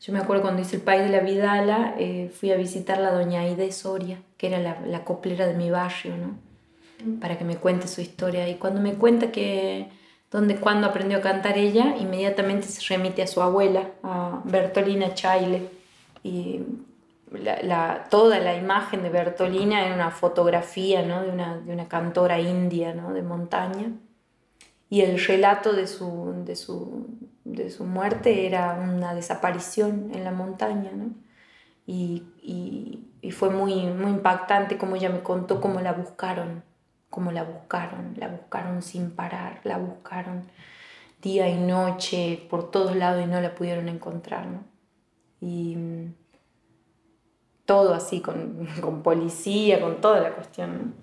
yo 0.01 0.13
me 0.15 0.19
acuerdo 0.19 0.43
cuando 0.43 0.63
hice 0.63 0.77
el 0.77 0.83
país 0.83 1.03
de 1.03 1.11
la 1.11 1.21
Vidala, 1.21 1.95
eh, 1.99 2.31
fui 2.35 2.51
a 2.51 2.57
visitar 2.57 2.99
la 2.99 3.13
doña 3.13 3.43
Aide 3.43 3.71
Soria, 3.71 4.23
que 4.39 4.47
era 4.47 4.59
la, 4.59 4.81
la, 4.87 5.05
coplera 5.05 5.47
de 5.47 5.55
mi 5.55 5.71
barrio, 5.71 6.17
¿no? 6.17 7.21
Para 7.21 7.37
que 7.37 7.45
me 7.45 7.57
cuente 7.57 7.87
su 7.87 8.01
historia. 8.01 8.49
Y 8.49 8.55
cuando 8.55 8.81
me 8.81 8.95
cuenta 8.95 9.31
que, 9.31 9.91
donde, 10.31 10.57
cuando 10.57 10.87
aprendió 10.87 11.19
a 11.19 11.21
cantar 11.21 11.59
ella, 11.59 11.97
inmediatamente 11.99 12.67
se 12.67 12.95
remite 12.95 13.23
a 13.23 13.27
su 13.27 13.43
abuela, 13.43 13.91
a 14.03 14.41
Bertolina 14.45 15.13
Chaile. 15.13 15.69
Y 16.23 16.61
la, 17.33 18.07
toda 18.11 18.39
la 18.39 18.57
imagen 18.57 19.03
de 19.03 19.11
Bertolina 19.11 19.85
era 19.85 19.95
una 19.95 20.11
fotografía, 20.11 21.03
¿no? 21.03 21.23
De 21.23 21.29
una, 21.29 21.59
de 21.59 21.73
una 21.75 21.89
cantora 21.89 22.41
india, 22.41 22.95
¿no? 22.95 23.13
De 23.13 23.23
montaña. 23.23 23.93
Y 24.89 25.03
el 25.03 25.23
relato 25.23 25.75
de 25.75 25.87
su, 25.87 26.43
de 26.45 26.57
su, 26.57 27.07
de 27.55 27.71
su 27.71 27.85
muerte 27.85 28.47
era 28.47 28.75
una 28.75 29.15
desaparición 29.15 30.11
en 30.15 30.25
la 30.25 30.31
montaña, 30.31 30.91
¿no? 30.93 31.11
Y, 31.87 32.25
y, 32.43 33.31
fue 33.33 33.51
muy, 33.51 33.87
muy 33.87 34.11
impactante 34.11 34.77
como 34.77 34.97
ella 34.97 35.09
me 35.09 35.23
contó 35.23 35.61
cómo 35.61 35.81
la 35.81 35.93
buscaron, 35.93 36.65
cómo 37.11 37.33
la 37.33 37.45
buscaron, 37.45 38.15
la 38.17 38.29
buscaron 38.29 38.83
sin 38.83 39.11
parar, 39.13 39.61
la 39.65 39.79
buscaron 39.79 40.45
día 41.23 41.49
y 41.49 41.59
noche 41.59 42.47
por 42.51 42.71
todos 42.71 42.97
lados 42.97 43.23
y 43.25 43.27
no 43.27 43.41
la 43.41 43.55
pudieron 43.55 43.89
encontrar, 43.89 44.47
¿no? 44.47 44.65
Y 45.41 45.77
mm, 45.77 46.15
todo 47.65 47.95
así, 47.95 48.21
con, 48.21 48.67
con 48.81 49.03
policía, 49.03 49.81
con 49.81 50.01
toda 50.01 50.21
la 50.21 50.33
cuestión. 50.33 50.95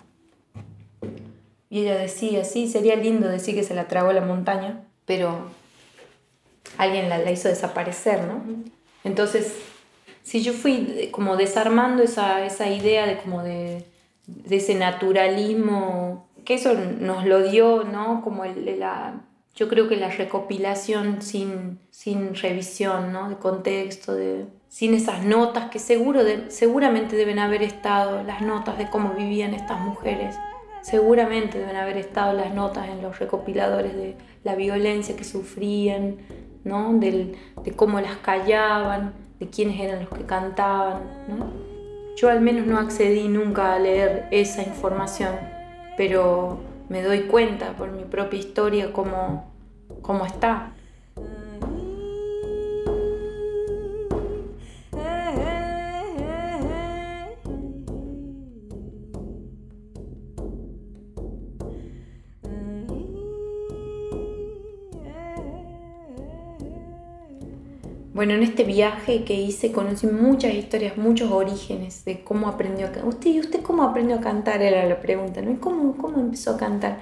Y 1.70 1.82
ella 1.82 1.96
decía, 1.96 2.44
sí, 2.44 2.68
sería 2.68 2.96
lindo 2.96 3.28
decir 3.28 3.54
que 3.54 3.62
se 3.62 3.74
la 3.74 3.88
tragó 3.88 4.12
la 4.12 4.22
montaña, 4.22 4.84
pero 5.04 5.50
alguien 6.78 7.08
la, 7.10 7.30
hizo 7.30 7.48
desaparecer, 7.48 8.24
¿no? 8.24 8.42
Entonces, 9.04 9.54
si 10.22 10.42
yo 10.42 10.52
fui 10.52 11.08
como 11.10 11.36
desarmando 11.36 12.02
esa, 12.02 12.46
esa 12.46 12.68
idea 12.68 13.06
de 13.06 13.18
como 13.18 13.42
de, 13.42 13.84
de, 14.26 14.56
ese 14.56 14.74
naturalismo, 14.74 16.28
que 16.44 16.54
eso 16.54 16.74
nos 16.74 17.26
lo 17.26 17.42
dio, 17.42 17.84
¿no? 17.84 18.22
Como 18.22 18.44
el, 18.44 18.78
la, 18.78 19.20
yo 19.54 19.68
creo 19.68 19.88
que 19.88 19.96
la 19.96 20.08
recopilación 20.08 21.20
sin, 21.20 21.80
sin 21.90 22.34
revisión, 22.34 23.12
¿no? 23.12 23.28
De 23.28 23.36
contexto, 23.36 24.14
de, 24.14 24.46
sin 24.68 24.94
esas 24.94 25.24
notas 25.24 25.70
que 25.70 25.80
seguro 25.80 26.22
de, 26.22 26.50
seguramente 26.50 27.16
deben 27.16 27.40
haber 27.40 27.62
estado, 27.62 28.22
las 28.22 28.40
notas 28.40 28.78
de 28.78 28.88
cómo 28.88 29.14
vivían 29.14 29.52
estas 29.52 29.80
mujeres. 29.80 30.36
Seguramente 30.82 31.58
deben 31.58 31.76
haber 31.76 31.96
estado 31.96 32.34
las 32.34 32.54
notas 32.54 32.88
en 32.88 33.02
los 33.02 33.18
recopiladores 33.18 33.96
de 33.96 34.16
la 34.44 34.54
violencia 34.54 35.16
que 35.16 35.24
sufrían, 35.24 36.18
de 37.64 37.72
cómo 37.76 38.00
las 38.00 38.16
callaban, 38.16 39.14
de 39.38 39.48
quiénes 39.48 39.80
eran 39.80 40.00
los 40.00 40.10
que 40.10 40.24
cantaban. 40.24 41.02
Yo 42.16 42.30
al 42.30 42.40
menos 42.40 42.66
no 42.66 42.78
accedí 42.78 43.28
nunca 43.28 43.74
a 43.74 43.78
leer 43.78 44.26
esa 44.30 44.62
información, 44.62 45.34
pero 45.96 46.58
me 46.88 47.02
doy 47.02 47.22
cuenta 47.22 47.72
por 47.76 47.92
mi 47.92 48.04
propia 48.04 48.38
historia 48.38 48.92
cómo, 48.92 49.52
cómo 50.02 50.26
está. 50.26 50.72
Bueno, 68.18 68.34
en 68.34 68.42
este 68.42 68.64
viaje 68.64 69.22
que 69.22 69.34
hice 69.34 69.70
conocí 69.70 70.08
muchas 70.08 70.52
historias, 70.52 70.96
muchos 70.96 71.30
orígenes 71.30 72.04
de 72.04 72.24
cómo 72.24 72.48
aprendió 72.48 72.86
a 72.86 72.90
cantar. 72.90 73.08
¿Usted, 73.08 73.38
¿Usted 73.38 73.62
cómo 73.62 73.84
aprendió 73.84 74.16
a 74.16 74.20
cantar? 74.20 74.60
Era 74.60 74.84
la 74.86 75.00
pregunta, 75.00 75.40
¿no? 75.40 75.60
cómo, 75.60 75.96
cómo 75.96 76.18
empezó 76.18 76.50
a 76.50 76.56
cantar? 76.56 76.98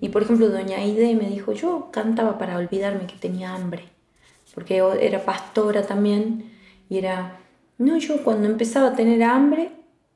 Y 0.00 0.10
por 0.10 0.22
ejemplo, 0.22 0.48
doña 0.50 0.76
Aide 0.76 1.16
me 1.16 1.28
dijo, 1.28 1.54
yo 1.54 1.88
cantaba 1.90 2.38
para 2.38 2.56
olvidarme 2.56 3.08
que 3.08 3.16
tenía 3.16 3.52
hambre, 3.52 3.82
porque 4.54 4.80
era 5.00 5.24
pastora 5.24 5.82
también, 5.82 6.52
y 6.88 6.98
era, 6.98 7.40
no, 7.78 7.98
yo 7.98 8.22
cuando 8.22 8.46
empezaba 8.46 8.90
a 8.90 8.94
tener 8.94 9.24
hambre, 9.24 9.72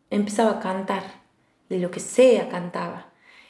empezaba 0.08 0.52
a 0.52 0.60
cantar, 0.60 1.02
de 1.68 1.80
lo 1.80 1.90
que 1.90 1.98
sea 1.98 2.48
cantaba. 2.48 3.08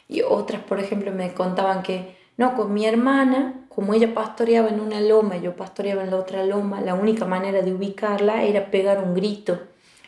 Y 0.09 0.23
otras, 0.23 0.63
por 0.63 0.81
ejemplo, 0.81 1.13
me 1.13 1.35
contaban 1.35 1.83
que, 1.83 2.17
no, 2.39 2.55
con 2.55 2.73
mi 2.73 2.87
hermana 2.87 3.67
como 3.69 3.95
ella 3.95 4.13
pastoreaba 4.15 4.71
en 4.71 4.81
una 4.81 5.01
loma 5.01 5.37
y 5.37 5.43
yo 5.43 5.55
pastoreaba 5.55 6.03
en 6.03 6.11
la 6.11 6.17
otra 6.17 6.45
loma, 6.45 6.81
la 6.81 6.95
única 6.95 7.27
manera 7.27 7.63
de 7.63 7.73
ubicarla 7.73 8.43
era 8.43 8.73
pegar 8.73 9.03
un 9.03 9.15
grito. 9.15 9.61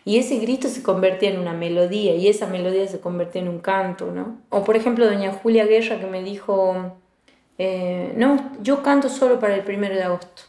Y 0.04 0.18
ese 0.18 0.38
grito 0.38 0.66
se 0.68 0.82
convertía 0.82 1.30
en 1.30 1.38
una 1.38 1.52
melodía 1.52 2.16
y 2.16 2.26
esa 2.26 2.46
melodía 2.46 2.88
se 2.88 3.00
convertía 3.00 3.42
en 3.42 3.48
un 3.48 3.60
canto, 3.60 4.10
¿no? 4.10 4.38
O 4.48 4.64
por 4.64 4.74
ejemplo, 4.74 5.06
doña 5.06 5.32
Julia 5.32 5.66
Guerra 5.66 6.00
que 6.00 6.06
me 6.06 6.22
dijo, 6.22 6.96
eh, 7.58 8.12
no, 8.16 8.52
yo 8.62 8.82
canto 8.82 9.08
solo 9.08 9.38
para 9.38 9.54
el 9.54 9.62
primero 9.62 9.94
de 9.94 10.02
agosto. 10.02 10.42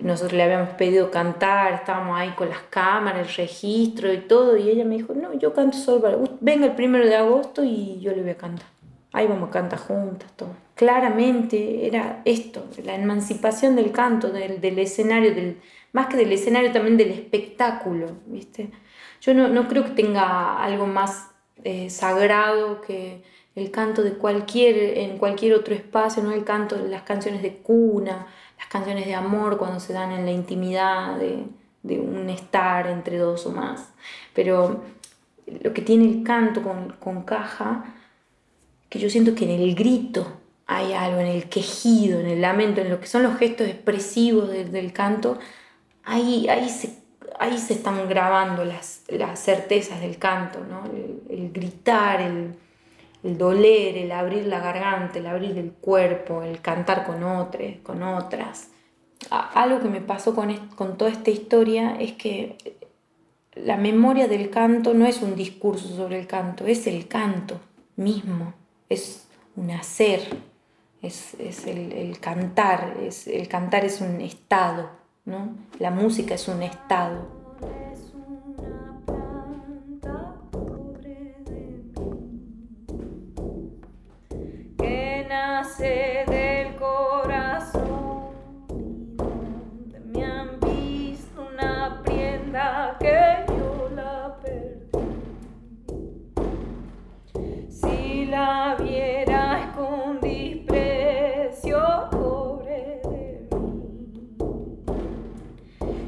nosotros 0.00 0.32
le 0.34 0.44
habíamos 0.44 0.70
pedido 0.76 1.10
cantar, 1.10 1.72
estábamos 1.74 2.18
ahí 2.18 2.30
con 2.30 2.48
las 2.48 2.62
cámaras, 2.70 3.26
el 3.28 3.34
registro 3.34 4.12
y 4.12 4.18
todo, 4.18 4.56
y 4.56 4.70
ella 4.70 4.84
me 4.84 4.96
dijo, 4.96 5.12
no, 5.14 5.34
yo 5.34 5.52
canto 5.52 5.76
solo 5.76 6.00
para 6.00 6.18
venga 6.40 6.66
el 6.66 6.74
primero 6.74 7.04
de 7.06 7.16
agosto 7.16 7.64
y 7.64 8.00
yo 8.00 8.12
le 8.12 8.22
voy 8.22 8.30
a 8.30 8.36
cantar. 8.36 8.75
Ahí 9.16 9.26
vamos 9.26 9.48
a 9.48 9.52
cantar 9.52 9.78
juntas, 9.78 10.30
todo. 10.36 10.50
Claramente 10.74 11.86
era 11.86 12.20
esto, 12.26 12.66
la 12.84 12.94
emancipación 12.96 13.74
del 13.74 13.90
canto, 13.90 14.28
del, 14.28 14.78
escenario, 14.78 15.32
más 15.92 16.08
que 16.08 16.18
del 16.18 16.32
escenario 16.32 16.70
también 16.70 16.98
del 16.98 17.12
espectáculo, 17.12 18.08
¿viste? 18.26 18.68
Yo 19.22 19.32
no, 19.32 19.68
creo 19.68 19.84
que 19.84 19.92
tenga 19.92 20.62
algo 20.62 20.86
más 20.86 21.30
eh, 21.64 21.88
sagrado 21.88 22.82
que 22.82 23.22
el 23.54 23.70
canto 23.70 24.02
de 24.02 24.18
cualquier, 24.18 24.98
en 24.98 25.16
cualquier 25.16 25.54
otro 25.54 25.74
espacio, 25.74 26.22
no 26.22 26.32
el 26.32 26.44
canto 26.44 26.76
de 26.76 26.90
las 26.90 27.00
canciones 27.00 27.40
de 27.40 27.56
cuna, 27.56 28.26
las 28.58 28.66
canciones 28.66 29.06
de 29.06 29.14
amor 29.14 29.56
cuando 29.56 29.80
se 29.80 29.94
dan 29.94 30.12
en 30.12 30.26
la 30.26 30.32
intimidad 30.32 31.16
de, 31.16 31.42
de 31.82 31.98
un 31.98 32.28
estar 32.28 32.86
entre 32.86 33.16
dos 33.16 33.46
o 33.46 33.52
más. 33.52 33.94
Pero 34.34 34.82
lo 35.62 35.72
que 35.72 35.80
tiene 35.80 36.04
el 36.04 36.22
canto 36.22 36.60
con 37.00 37.22
caja, 37.22 37.95
que 38.88 38.98
yo 38.98 39.10
siento 39.10 39.34
que 39.34 39.44
en 39.44 39.60
el 39.60 39.74
grito 39.74 40.26
hay 40.66 40.92
algo, 40.92 41.20
en 41.20 41.28
el 41.28 41.48
quejido, 41.48 42.20
en 42.20 42.26
el 42.26 42.40
lamento, 42.40 42.80
en 42.80 42.90
lo 42.90 43.00
que 43.00 43.06
son 43.06 43.22
los 43.22 43.36
gestos 43.36 43.68
expresivos 43.68 44.50
del 44.50 44.92
canto, 44.92 45.38
ahí, 46.04 46.48
ahí, 46.48 46.68
se, 46.68 46.98
ahí 47.38 47.56
se 47.58 47.74
están 47.74 48.08
grabando 48.08 48.64
las, 48.64 49.04
las 49.08 49.38
certezas 49.40 50.00
del 50.00 50.18
canto, 50.18 50.60
¿no? 50.68 50.82
el, 51.30 51.52
gritar, 51.52 52.20
el, 52.20 52.54
el, 53.22 53.38
doler, 53.38 53.96
el 53.96 54.12
abrir 54.12 54.46
la 54.46 54.60
garganta, 54.60 55.18
el 55.18 55.26
abrir 55.26 55.56
el 55.56 55.72
cuerpo, 55.72 56.42
el 56.42 56.60
cantar 56.60 57.04
con 57.06 57.22
otros, 57.22 57.74
con 57.82 58.02
otras. 58.02 58.70
Algo 59.30 59.80
que 59.80 59.88
me 59.88 60.00
pasó 60.00 60.34
con, 60.34 60.54
con 60.74 60.96
toda 60.96 61.10
esta 61.10 61.30
historia 61.30 61.96
es 62.00 62.12
que 62.12 62.56
la 63.54 63.76
memoria 63.76 64.28
del 64.28 64.50
canto 64.50 64.94
no 64.94 65.06
es 65.06 65.22
un 65.22 65.34
discurso 65.34 65.88
sobre 65.88 66.20
el 66.20 66.26
canto, 66.26 66.66
es 66.66 66.86
el 66.86 67.08
canto 67.08 67.60
mismo, 67.96 68.52
es 68.88 69.26
un 69.56 69.70
hacer, 69.70 70.20
es, 71.02 71.34
es 71.34 71.66
el, 71.66 71.92
el, 71.92 72.20
cantar, 72.20 72.96
es, 73.02 73.26
el 73.26 73.48
cantar 73.48 73.84
es 73.84 74.00
un 74.00 74.20
estado, 74.20 74.90
¿no? 75.24 75.54
La 75.78 75.90
música 75.90 76.34
es 76.34 76.48
un 76.48 76.62
estado. 76.62 77.26
La 98.26 98.76
viera 98.78 99.72
con 99.76 100.20
desprecio, 100.20 101.80
pobre 102.10 103.00
de 103.02 103.56
mí, 103.60 104.26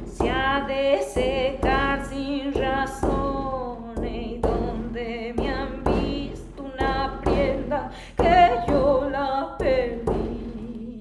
se 0.05 0.29
ha 0.29 0.65
de 0.67 1.01
secar 1.01 2.05
sin 2.05 2.53
razón 2.53 4.03
y 4.05 4.37
donde 4.39 5.33
me 5.37 5.49
han 5.49 5.83
visto 5.83 6.63
una 6.63 7.19
prenda 7.23 7.91
que 8.17 8.49
yo 8.67 9.09
la 9.09 9.55
perdí. 9.57 10.99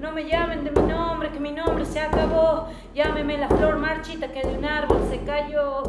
No 0.00 0.12
me 0.12 0.24
llamen 0.24 0.64
de 0.64 0.70
mi 0.70 0.82
nombre, 0.82 1.30
que 1.30 1.40
mi 1.40 1.52
nombre 1.52 1.84
se 1.86 2.00
acabó. 2.00 2.66
Llámeme 2.94 3.38
la 3.38 3.48
flor 3.48 3.78
marchita 3.78 4.28
que 4.28 4.42
de 4.42 4.58
un 4.58 4.64
árbol 4.64 5.00
se 5.10 5.20
cayó. 5.20 5.87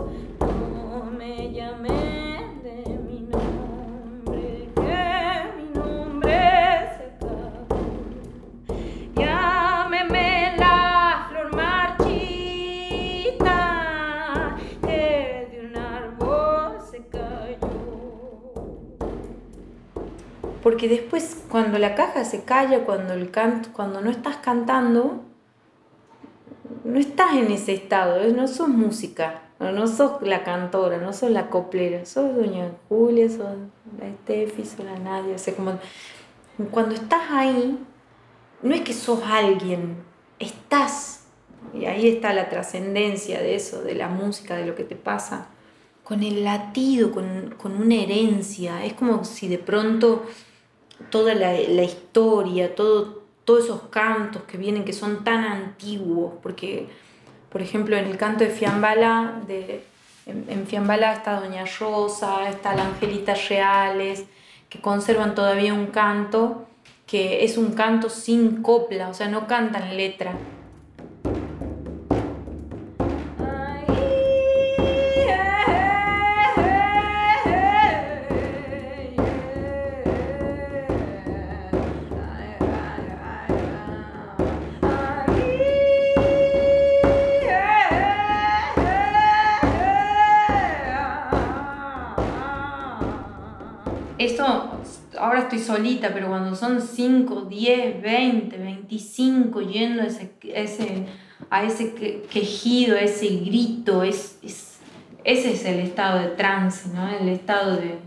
Porque 20.69 20.87
después 20.87 21.35
cuando 21.49 21.79
la 21.79 21.95
caja 21.95 22.23
se 22.23 22.43
calla, 22.43 22.85
cuando, 22.85 23.13
el 23.13 23.31
canto, 23.31 23.69
cuando 23.73 24.01
no 24.01 24.11
estás 24.11 24.37
cantando, 24.37 25.23
no 26.83 26.99
estás 26.99 27.37
en 27.37 27.51
ese 27.51 27.73
estado, 27.73 28.21
¿eh? 28.21 28.31
no 28.31 28.47
sos 28.47 28.67
música, 28.67 29.41
no, 29.59 29.87
sos 29.87 30.21
la 30.21 30.43
cantora, 30.43 30.99
no 30.99 31.11
sos 31.11 31.31
la 31.31 31.49
coplera, 31.49 32.05
sos 32.05 32.35
doña 32.35 32.69
Julia, 32.87 33.27
sos 33.29 33.47
la 33.99 34.09
Estefi, 34.09 34.63
sos 34.63 34.85
la 34.85 34.99
Nadia, 34.99 35.37
o 35.37 35.55
como 35.55 35.79
cuando 36.69 36.93
estás 36.93 37.31
ahí, 37.31 37.79
no 38.61 38.75
es 38.75 38.81
que 38.81 38.93
sos 38.93 39.23
alguien, 39.25 39.95
estás, 40.37 41.23
y 41.73 41.85
ahí 41.85 42.07
está 42.07 42.31
la 42.31 42.47
trascendencia 42.47 43.41
de 43.41 43.55
eso, 43.55 43.81
de 43.81 43.95
la 43.95 44.07
música, 44.07 44.55
de 44.55 44.67
lo 44.67 44.75
que 44.75 44.83
te 44.83 44.95
pasa, 44.95 45.47
con 46.03 46.21
el 46.21 46.43
latido, 46.43 47.11
con, 47.11 47.55
con 47.57 47.75
una 47.75 47.95
herencia, 47.95 48.85
es 48.85 48.93
como 48.93 49.23
si 49.23 49.47
de 49.47 49.57
pronto 49.57 50.25
toda 51.09 51.33
la, 51.35 51.53
la 51.53 51.83
historia, 51.83 52.75
todo, 52.75 53.23
todos 53.45 53.65
esos 53.65 53.81
cantos 53.89 54.43
que 54.43 54.57
vienen, 54.57 54.85
que 54.85 54.93
son 54.93 55.23
tan 55.23 55.43
antiguos, 55.43 56.33
porque, 56.41 56.87
por 57.49 57.61
ejemplo, 57.61 57.97
en 57.97 58.05
el 58.05 58.17
canto 58.17 58.43
de 58.43 58.49
Fiambala, 58.49 59.41
de, 59.47 59.83
en, 60.25 60.45
en 60.49 60.67
Fiambala 60.67 61.13
está 61.13 61.39
Doña 61.39 61.65
Rosa, 61.79 62.49
está 62.49 62.75
la 62.75 62.85
Angelita 62.85 63.33
Reales, 63.49 64.25
que 64.69 64.79
conservan 64.79 65.35
todavía 65.35 65.73
un 65.73 65.87
canto 65.87 66.65
que 67.07 67.43
es 67.43 67.57
un 67.57 67.73
canto 67.73 68.07
sin 68.07 68.61
copla, 68.61 69.09
o 69.09 69.15
sea, 69.15 69.27
no 69.27 69.47
cantan 69.47 69.97
letra. 69.97 70.33
Ahora 95.39 95.55
estoy 95.55 95.59
solita, 95.75 96.11
pero 96.13 96.27
cuando 96.27 96.55
son 96.55 96.81
5, 96.81 97.41
10, 97.49 98.01
20, 98.01 98.57
25 98.57 99.61
yendo 99.61 100.01
ese, 100.03 100.31
ese, 100.43 101.05
a 101.49 101.63
ese 101.63 101.93
que- 101.93 102.21
quejido, 102.29 102.95
a 102.97 103.01
ese 103.01 103.27
grito, 103.27 104.03
es, 104.03 104.37
es- 104.43 104.79
ese 105.23 105.53
es 105.53 105.65
el 105.65 105.79
estado 105.79 106.19
de 106.19 106.27
trance, 106.29 106.89
¿no? 106.93 107.07
El 107.09 107.29
estado 107.29 107.75
de 107.77 107.97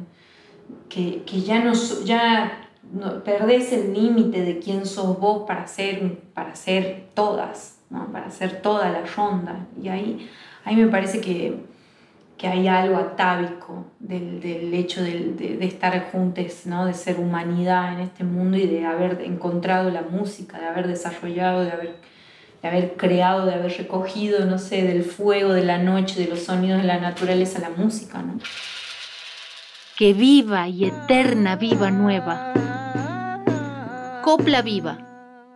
que, 0.89 1.23
que 1.25 1.41
ya 1.43 1.63
no 1.63 1.73
ya 2.05 2.59
no, 2.93 3.23
perdés 3.25 3.73
el 3.73 3.95
límite 3.95 4.43
de 4.43 4.59
quién 4.59 4.85
sos 4.85 5.19
vos 5.19 5.45
para 5.47 5.67
ser, 5.67 6.19
para 6.35 6.55
ser 6.55 7.07
todas, 7.15 7.79
¿no? 7.91 8.07
Para 8.13 8.31
ser 8.31 8.61
toda 8.61 8.91
la 8.91 9.03
ronda. 9.07 9.67
Y 9.83 9.89
ahí, 9.89 10.29
ahí 10.65 10.77
me 10.77 10.89
parece 10.89 11.21
que, 11.21 11.57
que 12.37 12.49
hay 12.49 12.67
algo 12.67 12.97
atávico 12.97 13.87
del, 14.01 14.41
del 14.41 14.75
hecho 14.75 15.03
de, 15.03 15.35
de 15.59 15.65
estar 15.65 16.11
juntos, 16.11 16.67
¿no? 16.67 16.87
de 16.87 16.95
ser 16.95 17.21
humanidad 17.21 17.93
en 17.95 18.01
este 18.01 18.25
mundo 18.25 18.57
y 18.57 18.67
de 18.67 18.85
haber 18.85 19.21
encontrado 19.23 19.91
la 19.91 20.03
música, 20.03 20.59
de 20.59 20.67
haber 20.67 20.89
desarrollado, 20.89 21.65
de 21.65 21.71
haber, 21.71 21.97
de 22.63 22.69
haber 22.69 22.97
creado, 22.97 23.47
de 23.47 23.55
haber 23.55 23.77
recogido, 23.77 24.45
no 24.47 24.59
sé, 24.59 24.83
del 24.83 25.05
fuego, 25.05 25.53
de 25.53 25.65
la 25.65 25.79
noche, 25.79 26.21
de 26.21 26.29
los 26.29 26.41
sonidos 26.41 26.81
de 26.81 26.87
la 26.89 26.99
naturaleza, 26.99 27.61
la 27.61 27.71
música. 27.71 28.23
¿no? 28.23 28.39
Que 29.97 30.13
viva 30.13 30.69
y 30.69 30.87
eterna 30.87 31.57
viva 31.57 31.91
nueva. 31.91 32.53
Copla 34.23 34.63
Viva, 34.63 34.99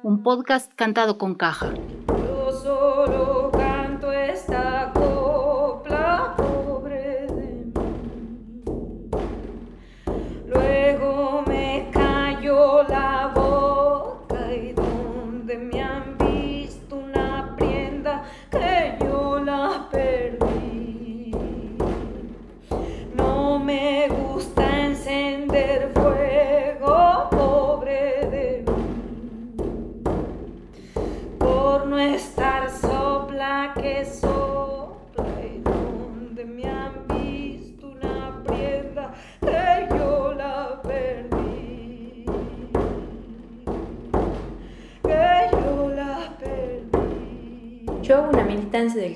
un 0.03 0.23
podcast 0.23 0.73
cantado 0.75 1.19
con 1.19 1.37
caja. 1.37 1.73
Yo 2.09 2.51
solo 2.53 3.36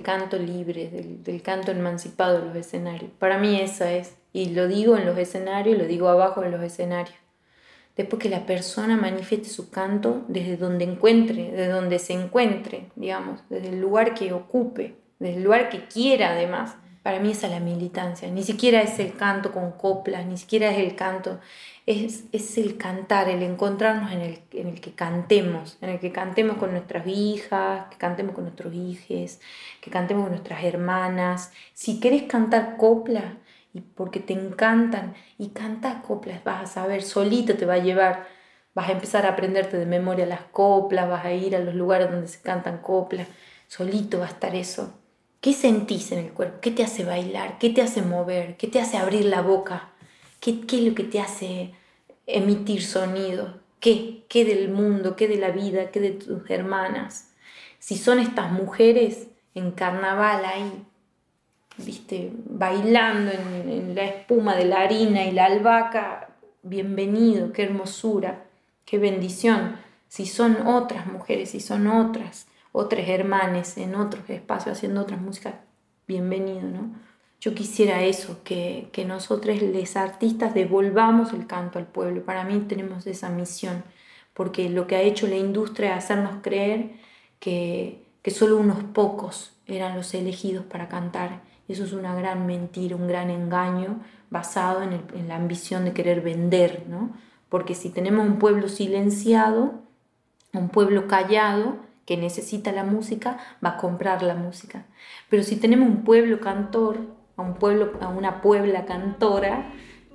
canto 0.03 0.39
libre, 0.39 0.91
del, 0.91 1.43
canto 1.43 1.71
emancipado 1.71 2.39
en 2.39 2.49
los 2.49 2.57
escenarios. 2.57 3.11
Para 3.19 3.39
mí 3.39 3.61
esa 3.61 3.93
es, 3.93 4.17
y 4.33 4.51
lo 4.51 4.69
digo 4.69 4.97
en 4.97 5.07
los 5.07 5.19
escenarios, 5.19 5.79
lo 5.79 5.85
digo 5.85 6.09
abajo 6.09 6.43
en 6.43 6.51
los 6.51 6.63
escenarios. 6.63 7.17
Después 7.97 8.23
que 8.23 8.29
la 8.29 8.47
persona 8.47 8.97
manifieste 8.97 9.49
su 9.49 9.71
canto 9.71 10.25
desde 10.29 10.57
donde 10.57 10.85
encuentre, 10.85 11.51
desde 11.51 11.69
donde 11.69 11.99
se 11.99 12.15
encuentre, 12.15 12.87
digamos, 12.97 13.41
desde 13.51 13.69
el 13.69 13.81
lugar 13.81 14.15
que 14.15 14.33
ocupe, 14.33 14.97
desde 15.19 15.37
el 15.37 15.45
lugar 15.45 15.69
que 15.69 15.87
quiera 15.87 16.31
además. 16.31 16.77
Para 17.03 17.19
mí 17.19 17.31
esa 17.31 17.47
es 17.47 17.53
la 17.53 17.61
militancia. 17.61 18.29
Ni 18.31 18.43
siquiera 18.43 18.83
es 18.83 18.99
el 18.99 19.15
canto 19.17 19.53
con 19.53 19.73
coplas, 19.73 20.27
ni 20.27 20.37
siquiera 20.37 20.71
es 20.71 20.79
el 20.79 20.97
canto, 20.97 21.41
es, 21.87 22.25
es 22.33 22.59
el 22.59 22.77
cantar, 22.77 23.29
el 23.29 23.43
encontrarnos 23.43 24.13
en 24.13 24.21
el, 24.21 24.39
en 24.53 24.69
el 24.69 24.81
que 24.81 24.93
cantemos, 24.93 25.79
en 25.81 25.91
el 25.91 25.99
que 26.01 26.13
cantemos 26.13 26.59
con 26.59 26.73
nuestras 26.73 27.07
hijas, 27.07 27.87
que 27.91 27.97
cantemos 27.97 28.35
con 28.35 28.45
nuestros 28.45 28.75
hijos, 28.75 29.41
que 29.81 29.91
cantemos 29.91 30.25
con 30.25 30.33
nuestras 30.33 30.63
hermanas. 30.63 31.53
Si 31.73 32.01
querés 32.01 32.25
cantar 32.25 32.77
copla, 32.77 33.39
y 33.73 33.81
porque 33.81 34.21
te 34.21 34.33
encantan 34.33 35.15
y 35.39 35.51
canta 35.51 36.03
coplas, 36.03 36.43
vas 36.45 36.63
a 36.65 36.67
saber, 36.67 37.03
solito 37.03 37.57
te 37.57 37.67
va 37.67 37.75
a 37.75 37.79
llevar, 37.79 38.27
vas 38.75 38.89
a 38.89 38.93
empezar 38.93 39.27
a 39.27 39.31
aprenderte 39.31 39.79
de 39.79 39.87
memoria 39.87 40.27
las 40.27 40.43
coplas, 40.43 41.09
vas 41.09 41.25
a 41.25 41.33
ir 41.33 41.57
a 41.57 41.61
los 41.61 41.75
lugares 41.75 42.11
donde 42.11 42.29
se 42.29 42.41
cantan 42.41 42.79
coplas, 42.79 43.29
solito 43.69 44.19
va 44.19 44.27
a 44.27 44.29
estar 44.29 44.55
eso. 44.55 45.00
¿Qué 45.41 45.53
sentís 45.53 46.13
en 46.13 46.19
el 46.19 46.33
cuerpo? 46.33 46.59
¿Qué 46.61 46.71
te 46.71 46.83
hace 46.83 47.05
bailar? 47.05 47.59
¿Qué 47.59 47.71
te 47.71 47.83
hace 47.83 48.03
mover? 48.03 48.57
¿Qué 48.57 48.67
te 48.67 48.81
hace 48.81 48.99
abrir 48.99 49.25
la 49.25 49.43
boca? 49.43 49.91
¿Qué, 50.41 50.61
qué 50.67 50.79
es 50.79 50.85
lo 50.85 50.95
que 50.95 51.05
te 51.05 51.21
hace 51.21 51.75
emitir 52.27 52.83
sonido? 52.83 53.61
¿Qué? 53.81 54.25
¿Qué 54.29 54.45
del 54.45 54.71
mundo? 54.71 55.17
¿Qué 55.17 55.29
de 55.29 55.37
la 55.37 55.51
vida? 55.51 55.91
¿Qué 55.91 56.01
de 56.01 56.11
tus 56.11 56.49
hermanas? 56.51 57.31
Si 57.79 57.97
son 57.97 58.19
estas 58.19 58.53
mujeres 58.53 59.29
en 59.55 59.71
carnaval 59.71 60.45
ahí 60.45 60.85
viste, 61.85 62.33
bailando 62.47 63.33
en, 63.33 63.95
la 63.95 64.05
espuma 64.05 64.55
de 64.55 64.65
la 64.65 64.81
harina 64.81 65.25
y 65.25 65.33
la 65.33 65.47
albahaca, 65.47 66.29
bienvenido, 66.63 67.53
qué 67.53 67.65
hermosura, 67.65 68.45
qué 68.85 68.99
bendición. 68.99 69.77
Si 70.09 70.27
son 70.27 70.67
otras 70.67 71.07
mujeres, 71.07 71.51
si 71.51 71.61
son 71.61 71.87
otras, 71.87 72.47
otras 72.73 73.09
hermanas 73.09 73.77
en 73.79 73.95
otros 73.95 74.29
espacios 74.29 74.77
haciendo 74.77 75.01
otras 75.01 75.21
músicas, 75.21 75.55
bienvenido, 76.07 76.63
¿no? 76.63 76.95
Yo 77.41 77.55
quisiera 77.55 78.03
eso, 78.03 78.41
que, 78.45 78.89
que 78.93 79.05
nosotros, 79.05 79.63
les 79.63 79.97
artistas, 79.97 80.53
devolvamos 80.53 81.33
el 81.33 81.47
canto 81.47 81.79
al 81.79 81.87
pueblo. 81.87 82.23
Para 82.23 82.45
mí 82.45 82.61
tenemos 82.69 83.07
esa 83.07 83.31
misión, 83.31 83.83
porque 84.35 84.69
lo 84.69 84.87
que 84.87 84.97
ha 84.97 85.03
hecho 85.03 85.27
la 85.27 85.37
industria 85.37 85.97
es 85.97 86.05
hacernos 86.05 86.43
creer 86.43 86.91
que, 87.39 88.05
que 88.23 88.31
solo 88.31 88.59
unos 88.59 88.83
pocos 88.85 89.53
eran 89.67 89.97
los 89.97 90.13
elegidos 90.13 90.67
para 90.67 90.89
cantar 90.89 91.41
eso 91.71 91.85
es 91.85 91.93
una 91.93 92.17
gran 92.17 92.47
mentira, 92.47 92.97
un 92.97 93.07
gran 93.07 93.31
engaño 93.31 94.01
basado 94.29 94.83
en, 94.83 95.29
la 95.29 95.37
ambición 95.37 95.85
de 95.85 95.93
querer 95.93 96.21
vender, 96.21 96.85
¿no? 96.89 97.11
Porque 97.49 97.77
si 97.77 97.91
tenemos 97.91 98.27
un 98.27 98.41
pueblo 98.41 98.69
silenciado, 98.69 99.75
un 100.53 100.69
pueblo 100.69 101.07
callado, 101.07 101.77
que 102.07 102.17
necesita 102.17 102.73
la 102.73 102.85
música, 102.85 103.39
va 103.65 103.71
a 103.71 103.77
comprar 103.77 104.23
la 104.23 104.35
música. 104.35 104.85
Pero 105.29 105.43
si 105.43 105.57
tenemos 105.57 105.89
un 105.89 106.03
pueblo 106.03 106.41
cantor, 106.41 106.99
a, 107.37 107.43
un 107.43 107.55
pueblo, 107.55 107.93
a 108.01 108.09
una 108.09 108.41
puebla 108.41 108.85
cantora, 108.85 109.71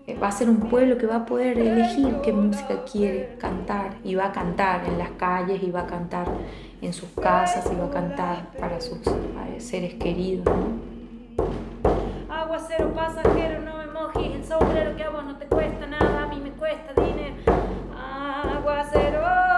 eh, 0.07 0.17
va 0.21 0.27
a 0.27 0.31
ser 0.31 0.49
un 0.49 0.69
pueblo 0.69 0.97
que 0.97 1.07
va 1.07 1.15
a 1.15 1.25
poder 1.25 1.57
elegir 1.57 2.17
qué 2.23 2.31
música 2.31 2.83
quiere 2.83 3.37
cantar 3.39 3.95
y 4.03 4.13
va 4.13 4.25
a 4.25 4.31
cantar 4.31 4.85
en 4.85 4.99
las 4.99 5.09
calles 5.11 5.63
y 5.63 5.71
va 5.71 5.81
a 5.81 5.87
cantar 5.87 6.27
en 6.81 6.93
sus 6.93 7.09
casas 7.09 7.67
y 7.71 7.75
va 7.75 7.85
a 7.85 7.89
cantar 7.89 8.51
para 8.59 8.79
sus 8.81 8.99
eh, 9.07 9.59
seres 9.59 9.95
queridos. 9.95 10.45
Aguacero 12.29 12.93
pasajero, 12.93 13.61
no 13.61 13.77
me 13.77 13.87
mojes 13.87 14.35
el 14.35 14.45
sombrero 14.45 14.95
que 14.95 15.03
a 15.03 15.09
vos 15.09 15.23
no 15.23 15.37
te 15.37 15.47
cuesta 15.47 15.87
nada, 15.87 16.23
a 16.23 16.27
mí 16.27 16.39
me 16.39 16.51
cuesta 16.51 17.01
dinero. 17.01 17.35
Aguacero 18.55 19.54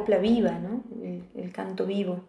copla 0.00 0.18
viva, 0.18 0.52
¿no? 0.52 0.82
el, 1.34 1.52
canto 1.52 1.84
vivo. 1.84 2.20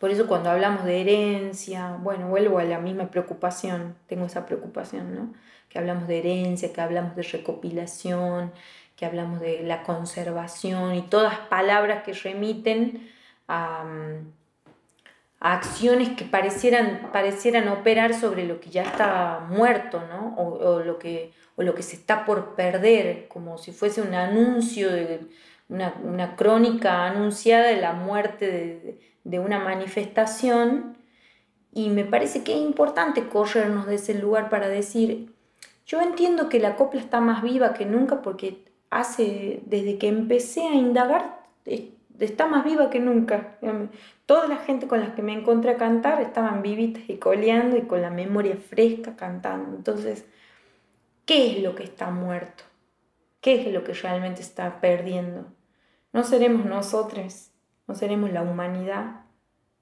Por 0.00 0.10
eso 0.10 0.26
cuando 0.26 0.50
hablamos 0.50 0.84
de 0.84 1.00
herencia, 1.00 1.96
bueno, 2.02 2.28
vuelvo 2.28 2.58
a 2.58 2.64
la 2.64 2.78
misma 2.78 3.10
preocupación, 3.10 3.94
tengo 4.08 4.26
esa 4.26 4.44
preocupación, 4.44 5.14
¿no? 5.14 5.32
Que 5.68 5.78
hablamos 5.78 6.06
de 6.08 6.18
herencia, 6.18 6.72
que 6.72 6.80
hablamos 6.80 7.16
de 7.16 7.22
recopilación, 7.22 8.52
que 8.96 9.06
hablamos 9.06 9.40
de 9.40 9.62
la 9.62 9.84
conservación 9.84 10.94
y 10.96 11.02
todas 11.02 11.38
palabras 11.38 12.02
que 12.02 12.12
remiten 12.12 13.08
a, 13.48 13.84
acciones 15.38 16.10
que 16.10 16.24
parecieran, 16.24 17.10
parecieran 17.12 17.68
operar 17.68 18.12
sobre 18.14 18.44
lo 18.44 18.58
que 18.60 18.70
ya 18.70 18.82
está 18.82 19.46
muerto, 19.48 20.02
¿no? 20.08 20.34
O, 20.36 20.74
o, 20.74 20.80
lo 20.80 20.98
que, 20.98 21.32
o 21.54 21.62
lo 21.62 21.74
que 21.74 21.82
se 21.82 21.96
está 21.96 22.24
por 22.24 22.54
perder, 22.54 23.28
como 23.28 23.56
si 23.56 23.72
fuese 23.72 24.02
un 24.02 24.14
anuncio 24.14 24.90
de 24.90 25.20
una, 25.68 26.36
crónica 26.36 27.06
anunciada 27.06 27.66
de 27.66 27.80
la 27.80 27.92
muerte 27.92 28.98
de, 29.24 29.38
una 29.38 29.58
manifestación 29.58 30.96
y 31.72 31.90
me 31.90 32.04
parece 32.04 32.42
que 32.42 32.54
es 32.54 32.60
importante 32.60 33.28
corrernos 33.28 33.86
de 33.86 33.96
ese 33.96 34.14
lugar 34.14 34.48
para 34.48 34.68
decir, 34.68 35.34
yo 35.84 36.00
entiendo 36.00 36.48
que 36.48 36.60
la 36.60 36.76
copla 36.76 37.00
está 37.00 37.20
más 37.20 37.42
viva 37.42 37.74
que 37.74 37.84
nunca 37.84 38.22
porque 38.22 38.64
hace, 38.90 39.60
desde 39.66 39.98
que 39.98 40.08
empecé 40.08 40.66
a 40.66 40.74
indagar, 40.74 41.40
está 42.18 42.46
más 42.46 42.64
viva 42.64 42.88
que 42.88 43.00
nunca. 43.00 43.58
Toda 44.24 44.48
la 44.48 44.56
gente 44.56 44.86
con 44.86 45.00
la 45.00 45.14
que 45.14 45.22
me 45.22 45.32
encontré 45.32 45.72
a 45.72 45.76
cantar 45.76 46.22
estaban 46.22 46.62
vivitas 46.62 47.02
y 47.08 47.16
coleando 47.16 47.76
y 47.76 47.82
con 47.82 48.00
la 48.00 48.10
memoria 48.10 48.56
fresca 48.56 49.16
cantando. 49.16 49.76
Entonces, 49.76 50.24
¿qué 51.26 51.52
es 51.52 51.62
lo 51.62 51.74
que 51.74 51.84
está 51.84 52.10
muerto? 52.10 52.64
¿Qué 53.40 53.60
es 53.60 53.72
lo 53.72 53.84
que 53.84 53.92
realmente 53.92 54.40
está 54.40 54.80
perdiendo? 54.80 55.46
No 56.16 56.24
seremos 56.24 56.64
nosotros, 56.64 57.50
no 57.86 57.94
seremos 57.94 58.32
la 58.32 58.40
humanidad, 58.40 59.26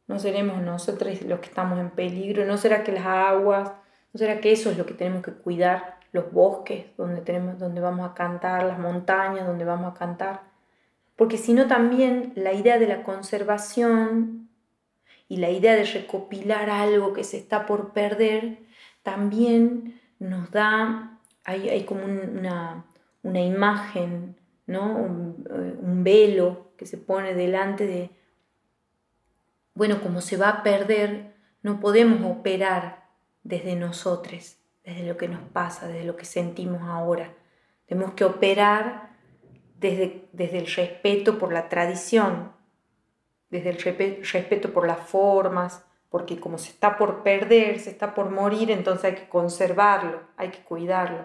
no 0.08 0.18
seremos 0.18 0.60
nosotros 0.60 1.22
los 1.22 1.38
que 1.38 1.46
estamos 1.46 1.78
en 1.78 1.90
peligro, 1.90 2.44
no 2.44 2.56
será 2.56 2.82
que 2.82 2.90
las 2.90 3.06
aguas, 3.06 3.70
no 4.12 4.18
será 4.18 4.40
que 4.40 4.50
eso 4.50 4.72
es 4.72 4.76
lo 4.76 4.84
que 4.84 4.94
tenemos 4.94 5.22
que 5.22 5.30
cuidar, 5.30 6.00
los 6.10 6.32
bosques 6.32 6.86
donde, 6.96 7.20
tenemos, 7.20 7.60
donde 7.60 7.80
vamos 7.80 8.10
a 8.10 8.14
cantar, 8.14 8.64
las 8.64 8.80
montañas 8.80 9.46
donde 9.46 9.64
vamos 9.64 9.92
a 9.92 9.96
cantar. 9.96 10.40
Porque 11.14 11.38
si 11.38 11.52
no 11.52 11.68
también 11.68 12.32
la 12.34 12.52
idea 12.52 12.80
de 12.80 12.88
la 12.88 13.04
conservación 13.04 14.48
y 15.28 15.36
la 15.36 15.50
idea 15.50 15.76
de 15.76 15.84
recopilar 15.84 16.68
algo 16.68 17.12
que 17.12 17.22
se 17.22 17.36
está 17.36 17.64
por 17.64 17.92
perder, 17.92 18.58
también 19.04 20.00
nos 20.18 20.50
da, 20.50 21.16
hay, 21.44 21.68
hay 21.68 21.84
como 21.84 22.02
una, 22.04 22.86
una 23.22 23.40
imagen 23.40 24.34
¿no? 24.66 24.98
Eh, 24.98 25.76
un, 25.80 26.04
velo 26.04 26.72
que 26.76 26.86
se 26.86 26.98
pone 26.98 27.34
delante 27.34 27.86
de, 27.86 28.10
bueno, 29.74 30.00
como 30.02 30.20
se 30.20 30.36
va 30.36 30.48
a 30.48 30.62
perder, 30.62 31.34
no 31.62 31.80
podemos 31.80 32.30
operar 32.30 33.04
desde 33.42 33.76
nosotros, 33.76 34.56
desde 34.84 35.06
lo 35.06 35.16
que 35.16 35.28
nos 35.28 35.42
pasa, 35.50 35.86
desde 35.86 36.04
lo 36.04 36.16
que 36.16 36.24
sentimos 36.24 36.82
ahora. 36.82 37.32
Tenemos 37.86 38.14
que 38.14 38.24
operar 38.24 39.10
desde, 39.78 40.28
desde 40.32 40.58
el 40.58 40.66
respeto 40.66 41.38
por 41.38 41.52
la 41.52 41.68
tradición, 41.68 42.52
desde 43.50 43.70
el 43.70 43.78
respeto 43.78 44.72
por 44.72 44.86
las 44.86 45.00
formas, 45.00 45.84
porque 46.10 46.38
como 46.38 46.58
se 46.58 46.70
está 46.70 46.96
por 46.96 47.22
perder, 47.22 47.80
se 47.80 47.90
está 47.90 48.14
por 48.14 48.30
morir, 48.30 48.70
entonces 48.70 49.04
hay 49.04 49.14
que 49.14 49.28
conservarlo, 49.28 50.20
hay 50.36 50.50
que 50.50 50.62
cuidarlo. 50.62 51.24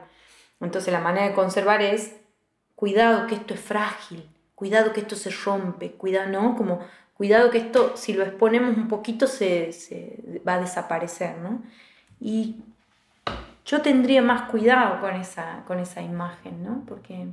Entonces 0.61 0.91
la 0.91 0.99
manera 0.99 1.27
de 1.27 1.35
conservar 1.35 1.81
es 1.81 2.18
cuidado 2.79 3.27
que 3.27 3.35
esto 3.35 3.53
es 3.53 3.59
frágil, 3.59 4.23
cuidado 4.55 4.93
que 4.93 5.01
esto 5.01 5.17
se 5.17 5.29
rompe, 5.31 5.91
cuidado, 5.91 6.29
¿no? 6.29 6.55
Como 6.55 6.79
cuidado 7.13 7.49
que 7.49 7.57
esto, 7.57 7.97
si 7.97 8.13
lo 8.13 8.23
exponemos 8.23 8.77
un 8.77 8.87
poquito, 8.87 9.27
se, 9.27 10.39
va 10.47 10.53
a 10.53 10.61
desaparecer, 10.61 11.37
¿no? 11.39 11.61
Y 12.21 12.55
yo 13.65 13.81
tendría 13.81 14.21
más 14.21 14.49
cuidado 14.49 15.01
con 15.01 15.13
esa, 15.13 15.65
con 15.67 15.79
esa 15.79 16.01
imagen, 16.01 16.63
¿no? 16.63 16.85
Porque 16.87 17.27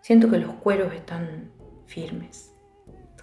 siento 0.00 0.28
que 0.28 0.38
los 0.38 0.52
cueros 0.54 0.92
están 0.92 1.52
firmes 1.86 2.52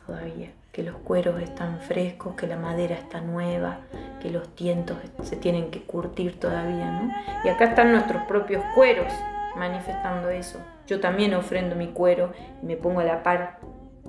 todavía, 0.05 0.53
que 0.71 0.83
los 0.83 0.95
cueros 0.99 1.41
están 1.41 1.81
frescos, 1.81 2.35
que 2.35 2.47
la 2.47 2.55
madera 2.55 2.95
está 2.95 3.19
nueva, 3.19 3.81
que 4.21 4.31
los 4.31 4.55
tientos 4.55 4.97
se 5.23 5.35
tienen 5.35 5.71
que 5.71 5.83
curtir 5.83 6.39
todavía, 6.39 6.89
¿no? 6.89 7.13
Y 7.43 7.49
acá 7.49 7.65
están 7.65 7.91
nuestros 7.91 8.23
propios 8.27 8.63
cueros, 8.75 9.11
manifestando 9.57 10.29
eso. 10.29 10.57
Yo 10.89 10.99
también 10.99 11.35
ofrendo 11.35 11.75
mi 11.75 11.89
cuero 11.89 12.33
y 12.63 12.65
me 12.65 12.75
pongo 12.75 13.01
a 13.01 13.03
la 13.03 13.21
par, 13.21 13.59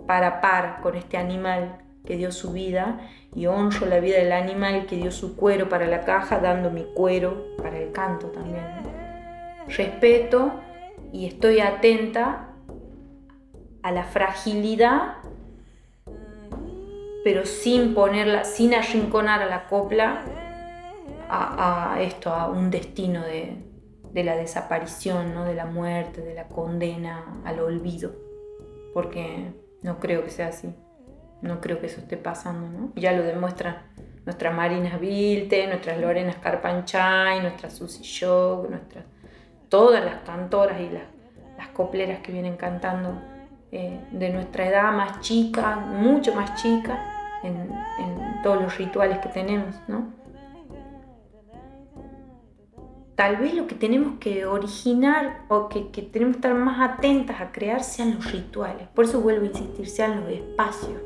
par 0.06 0.40
par 0.40 0.80
con 0.80 0.96
este 0.96 1.18
animal 1.18 1.78
que 2.06 2.16
dio 2.16 2.32
su 2.32 2.52
vida 2.52 3.00
y 3.34 3.44
honro 3.44 3.84
la 3.84 4.00
vida 4.00 4.16
del 4.16 4.32
animal 4.32 4.86
que 4.86 4.96
dio 4.96 5.10
su 5.10 5.36
cuero 5.36 5.68
para 5.68 5.86
la 5.86 6.00
caja, 6.06 6.38
dando 6.38 6.70
mi 6.70 6.86
cuero 6.94 7.54
para 7.58 7.76
el 7.76 7.92
canto 7.92 8.28
también. 8.28 8.64
Respeto 9.68 10.54
y 11.12 11.26
estoy 11.26 11.60
atenta 11.60 12.48
a 13.82 13.92
la 13.92 14.04
fragilidad, 14.04 15.18
pero 17.24 17.44
sin 17.44 17.92
ponerla, 17.92 18.44
sin 18.44 18.72
arrinconar 18.72 19.42
a 19.42 19.46
la 19.46 19.66
copla 19.66 20.22
a, 21.28 21.98
esto, 22.00 22.30
a 22.32 22.48
un 22.48 22.70
destino 22.70 23.20
de, 23.20 23.69
la 24.14 24.36
desaparición, 24.36 25.34
¿no? 25.34 25.44
de 25.44 25.54
la 25.54 25.66
muerte, 25.66 26.20
de 26.20 26.34
la 26.34 26.48
condena 26.48 27.42
al 27.44 27.60
olvido, 27.60 28.12
porque 28.92 29.52
no 29.82 29.98
creo 29.98 30.24
que 30.24 30.30
sea 30.30 30.48
así. 30.48 30.74
No 31.42 31.60
creo 31.60 31.80
que 31.80 31.86
eso 31.86 32.00
esté 32.00 32.18
pasando, 32.18 32.68
¿no? 32.68 32.92
Ya 32.96 33.12
lo 33.12 33.22
demuestran 33.22 33.78
nuestras 34.26 34.54
Marinas 34.54 35.00
Vilte, 35.00 35.66
nuestras 35.68 35.98
Lorenas 35.98 36.36
Carpanchay, 36.36 37.40
nuestras 37.40 37.72
Susi 37.72 38.02
Show, 38.02 38.66
nuestras, 38.68 39.06
todas 39.70 40.04
las 40.04 40.20
cantoras 40.22 40.78
y 40.80 40.90
las, 40.90 41.04
las 41.56 41.68
copleras 41.68 42.20
que 42.20 42.32
vienen 42.32 42.56
cantando 42.56 43.18
eh, 43.72 44.00
de 44.10 44.28
nuestra 44.30 44.66
edad 44.66 44.92
más 44.92 45.20
chica, 45.20 45.76
mucho 45.76 46.34
más 46.34 46.60
chica, 46.60 47.38
en, 47.42 47.56
en 47.56 48.42
todos 48.42 48.60
los 48.60 48.76
rituales 48.76 49.18
que 49.20 49.30
tenemos, 49.30 49.74
¿no? 49.88 50.19
Tal 53.20 53.36
vez 53.36 53.52
lo 53.52 53.66
que 53.66 53.74
tenemos 53.74 54.18
que 54.18 54.46
originar 54.46 55.42
o 55.48 55.68
que, 55.68 55.80
tenemos 56.10 56.36
que 56.36 56.38
estar 56.38 56.54
más 56.54 56.80
atentas 56.80 57.38
a 57.38 57.52
crear 57.52 57.84
sean 57.84 58.14
los 58.14 58.32
rituales. 58.32 58.88
Por 58.94 59.04
eso 59.04 59.20
vuelvo 59.20 59.42
a 59.42 59.48
insistir, 59.48 59.90
sean 59.90 60.20
los 60.20 60.30
espacios. 60.30 60.98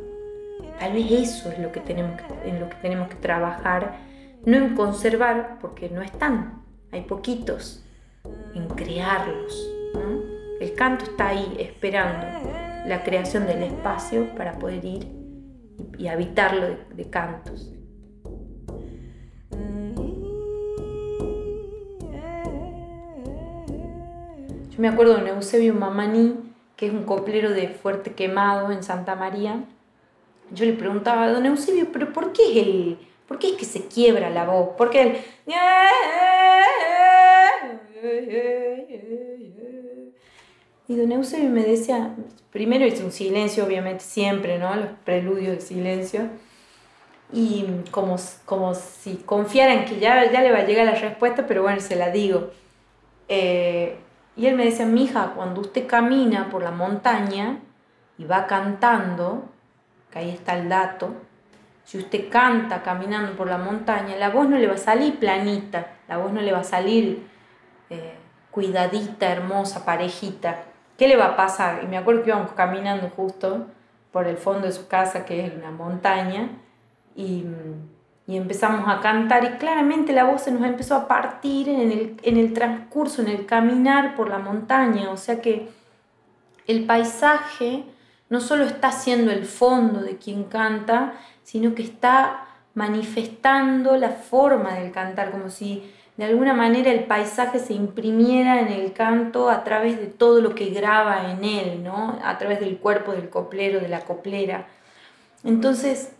Tal 0.78 0.92
vez 0.92 1.10
eso 1.10 1.50
es 1.50 1.58
lo 1.58 1.72
que 1.72 1.80
tenemos 1.80 2.12
en 2.44 2.60
lo 2.60 2.68
que 2.68 2.76
tenemos 2.76 3.08
que 3.08 3.16
trabajar, 3.16 3.96
no 4.44 4.56
en 4.56 4.76
conservar, 4.76 5.58
porque 5.60 5.90
no 5.90 6.02
están, 6.02 6.62
hay 6.92 7.00
poquitos, 7.00 7.84
en 8.54 8.68
crearlos. 8.68 9.68
El 10.60 10.72
canto 10.74 11.06
está 11.06 11.30
ahí 11.30 11.56
esperando 11.58 12.48
la 12.86 13.02
creación 13.02 13.44
del 13.48 13.64
espacio 13.64 14.32
para 14.36 14.52
poder 14.60 14.84
ir 14.84 15.08
y, 15.98 16.06
habitarlo 16.06 16.76
de, 16.94 17.10
cantos. 17.10 17.72
Yo 24.74 24.80
me 24.80 24.88
acuerdo 24.88 25.16
de 25.18 25.30
Eusebio 25.30 25.72
Mamani, 25.72 26.34
que 26.74 26.88
es 26.88 26.92
un 26.92 27.04
coplero 27.04 27.50
de 27.50 27.68
Fuerte 27.68 28.14
Quemado 28.14 28.72
en 28.72 28.82
Santa 28.82 29.14
María, 29.14 29.62
yo 30.50 30.64
le 30.64 30.72
preguntaba 30.72 31.30
don 31.30 31.46
Eusebio, 31.46 31.92
pero 31.92 32.12
¿por 32.12 32.32
qué 32.32 32.42
es 32.50 32.66
el, 32.66 32.98
por 33.28 33.38
qué 33.38 33.50
es 33.50 33.52
que 33.52 33.66
se 33.66 33.86
quiebra 33.86 34.30
la 34.30 34.46
voz? 34.46 34.70
Porque 34.76 35.02
el 35.02 35.16
y 40.88 40.96
don 40.96 41.12
Eusebio 41.12 41.50
me 41.50 41.62
decía, 41.62 42.16
primero 42.50 42.84
es 42.84 43.00
un 43.00 43.12
silencio, 43.12 43.64
obviamente, 43.64 44.02
siempre, 44.02 44.58
¿no? 44.58 44.74
Los 44.74 44.88
preludios 45.04 45.54
de 45.54 45.60
silencio. 45.60 46.22
Y 47.32 47.64
como, 47.92 48.16
como 48.44 48.74
si 48.74 49.14
confiaran 49.24 49.84
que 49.84 50.00
ya, 50.00 50.32
ya 50.32 50.42
le 50.42 50.50
va 50.50 50.58
a 50.58 50.66
llegar 50.66 50.84
la 50.84 50.96
respuesta, 50.96 51.46
pero 51.46 51.62
bueno, 51.62 51.80
se 51.80 51.94
la 51.94 52.10
digo. 52.10 52.50
Eh, 53.28 53.96
y 54.36 54.46
él 54.46 54.56
me 54.56 54.64
decía, 54.64 54.86
mija, 54.86 55.32
cuando 55.34 55.60
usted 55.60 55.86
camina 55.86 56.50
por 56.50 56.62
la 56.62 56.70
montaña 56.70 57.60
y 58.18 58.24
va 58.24 58.46
cantando, 58.46 59.44
ahí 60.14 60.30
está 60.30 60.56
el 60.58 60.68
dato, 60.68 61.14
si 61.84 61.98
usted 61.98 62.30
canta 62.30 62.82
caminando 62.82 63.36
por 63.36 63.46
la 63.46 63.58
montaña, 63.58 64.16
la 64.16 64.30
voz 64.30 64.48
no 64.48 64.56
le 64.56 64.66
va 64.66 64.74
a 64.74 64.78
salir 64.78 65.18
planita, 65.18 65.88
la 66.08 66.16
voz 66.16 66.32
no 66.32 66.40
le 66.40 66.50
va 66.50 66.60
a 66.60 66.64
salir 66.64 67.26
eh, 67.90 68.14
cuidadita, 68.50 69.30
hermosa, 69.30 69.84
parejita. 69.84 70.62
¿Qué 70.96 71.08
le 71.08 71.16
va 71.16 71.26
a 71.26 71.36
pasar? 71.36 71.82
Y 71.84 71.86
me 71.86 71.98
acuerdo 71.98 72.22
que 72.22 72.30
íbamos 72.30 72.52
caminando 72.52 73.10
justo 73.10 73.66
por 74.12 74.26
el 74.26 74.36
fondo 74.36 74.66
de 74.66 74.72
su 74.72 74.88
casa, 74.88 75.24
que 75.24 75.44
es 75.44 75.52
una 75.52 75.70
montaña, 75.70 76.48
y, 77.16 77.44
y 78.26 78.36
empezamos 78.36 78.88
a 78.88 79.00
cantar 79.00 79.44
y 79.44 79.58
claramente 79.58 80.12
la 80.12 80.24
voz 80.24 80.42
se 80.42 80.50
nos 80.50 80.64
empezó 80.64 80.94
a 80.94 81.08
partir 81.08 81.68
en 81.68 81.92
el, 81.92 82.16
en 82.22 82.36
el 82.38 82.52
transcurso, 82.54 83.22
en 83.22 83.28
el 83.28 83.44
caminar 83.44 84.14
por 84.14 84.28
la 84.28 84.38
montaña, 84.38 85.10
o 85.10 85.16
sea 85.16 85.40
que 85.40 85.68
el 86.66 86.86
paisaje 86.86 87.84
no 88.30 88.40
solo 88.40 88.64
está 88.64 88.90
siendo 88.92 89.30
el 89.30 89.44
fondo 89.44 90.00
de 90.00 90.16
quien 90.16 90.44
canta, 90.44 91.14
sino 91.42 91.74
que 91.74 91.82
está 91.82 92.46
manifestando 92.72 93.96
la 93.96 94.10
forma 94.10 94.74
del 94.74 94.90
cantar, 94.90 95.30
como 95.30 95.50
si 95.50 95.92
de 96.16 96.24
alguna 96.24 96.54
manera 96.54 96.90
el 96.90 97.04
paisaje 97.04 97.58
se 97.58 97.74
imprimiera 97.74 98.60
en 98.60 98.68
el 98.68 98.92
canto 98.92 99.50
a 99.50 99.64
través 99.64 99.98
de 99.98 100.06
todo 100.06 100.40
lo 100.40 100.54
que 100.54 100.70
graba 100.70 101.30
en 101.30 101.44
él, 101.44 101.82
¿no? 101.84 102.18
a 102.24 102.38
través 102.38 102.60
del 102.60 102.78
cuerpo 102.78 103.12
del 103.12 103.28
coplero, 103.28 103.80
de 103.80 103.88
la 103.88 104.00
coplera. 104.00 104.66
Entonces, 105.42 106.12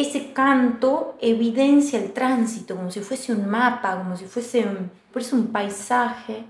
ese 0.00 0.32
canto 0.32 1.18
evidencia 1.20 1.98
el 1.98 2.12
tránsito, 2.12 2.76
como 2.76 2.90
si 2.92 3.00
fuese 3.00 3.32
un 3.32 3.48
mapa, 3.48 3.96
como 3.96 4.16
si 4.16 4.26
fuese 4.26 4.64
por 5.12 5.22
eso 5.22 5.34
un 5.34 5.48
paisaje 5.48 6.44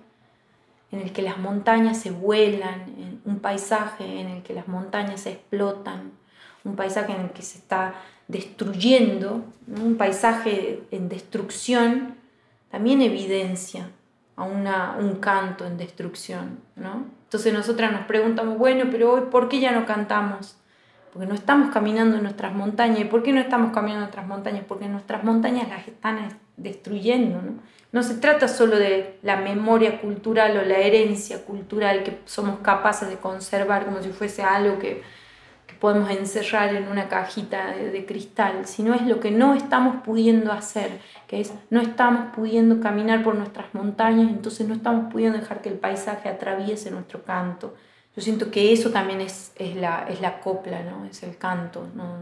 en 0.92 1.00
el 1.00 1.12
que 1.12 1.22
las 1.22 1.38
montañas 1.38 1.98
se 1.98 2.10
vuelan, 2.10 3.20
un 3.24 3.38
paisaje 3.40 4.20
en 4.20 4.28
el 4.28 4.42
que 4.42 4.52
las 4.52 4.68
montañas 4.68 5.22
se 5.22 5.32
explotan, 5.32 6.12
un 6.62 6.76
paisaje 6.76 7.12
en 7.12 7.22
el 7.22 7.30
que 7.30 7.40
se 7.40 7.56
está 7.56 7.94
destruyendo, 8.26 9.42
un 9.66 9.96
paisaje 9.96 10.82
en 10.90 11.08
destrucción, 11.08 12.16
también 12.70 13.00
evidencia 13.00 13.88
a 14.36 14.44
una, 14.44 14.96
un 14.98 15.16
canto 15.16 15.64
en 15.66 15.78
destrucción. 15.78 16.58
¿no? 16.76 17.06
Entonces 17.24 17.54
nosotras 17.54 17.92
nos 17.92 18.02
preguntamos, 18.02 18.58
bueno, 18.58 18.88
pero 18.90 19.14
hoy, 19.14 19.22
¿por 19.30 19.48
qué 19.48 19.58
ya 19.58 19.72
no 19.72 19.86
cantamos? 19.86 20.58
Porque 21.12 21.26
no 21.26 21.34
estamos 21.34 21.72
caminando 21.72 22.16
en 22.16 22.22
nuestras 22.22 22.54
montañas. 22.54 23.00
¿Y 23.00 23.04
por 23.04 23.22
qué 23.22 23.32
no 23.32 23.40
estamos 23.40 23.72
caminando 23.72 24.04
en 24.04 24.10
nuestras 24.10 24.26
montañas? 24.26 24.64
Porque 24.66 24.88
nuestras 24.88 25.24
montañas 25.24 25.68
las 25.68 25.86
están 25.86 26.38
destruyendo. 26.56 27.40
¿no? 27.40 27.52
No 27.90 28.02
se 28.02 28.14
trata 28.16 28.48
solo 28.48 28.76
de 28.76 29.18
la 29.22 29.36
memoria 29.36 30.00
cultural 30.00 30.58
o 30.58 30.62
la 30.62 30.78
herencia 30.78 31.44
cultural 31.44 32.02
que 32.02 32.18
somos 32.26 32.60
capaces 32.60 33.08
de 33.08 33.16
conservar 33.16 33.86
como 33.86 34.02
si 34.02 34.10
fuese 34.10 34.42
algo 34.42 34.78
que, 34.78 35.02
podemos 35.80 36.10
encerrar 36.10 36.74
en 36.74 36.88
una 36.88 37.08
cajita 37.08 37.70
de, 37.70 38.04
cristal, 38.04 38.66
sino 38.66 38.94
es 38.94 39.02
lo 39.02 39.20
que 39.20 39.30
no 39.30 39.54
estamos 39.54 40.02
pudiendo 40.02 40.50
hacer, 40.50 40.98
que 41.28 41.40
es 41.40 41.52
no 41.70 41.80
estamos 41.80 42.34
pudiendo 42.34 42.80
caminar 42.80 43.22
por 43.22 43.36
nuestras 43.36 43.72
montañas, 43.74 44.28
entonces 44.28 44.66
no 44.66 44.74
estamos 44.74 45.12
pudiendo 45.12 45.38
dejar 45.38 45.62
que 45.62 45.68
el 45.68 45.76
paisaje 45.78 46.28
atraviese 46.28 46.90
nuestro 46.90 47.22
canto. 47.22 47.76
Yo 48.18 48.22
siento 48.22 48.50
que 48.50 48.72
eso 48.72 48.90
también 48.90 49.20
es, 49.20 49.52
es, 49.54 49.76
la, 49.76 50.04
es 50.08 50.20
la 50.20 50.40
copla, 50.40 50.82
¿no? 50.82 51.04
es 51.04 51.22
el 51.22 51.38
canto. 51.38 51.86
¿no? 51.94 52.16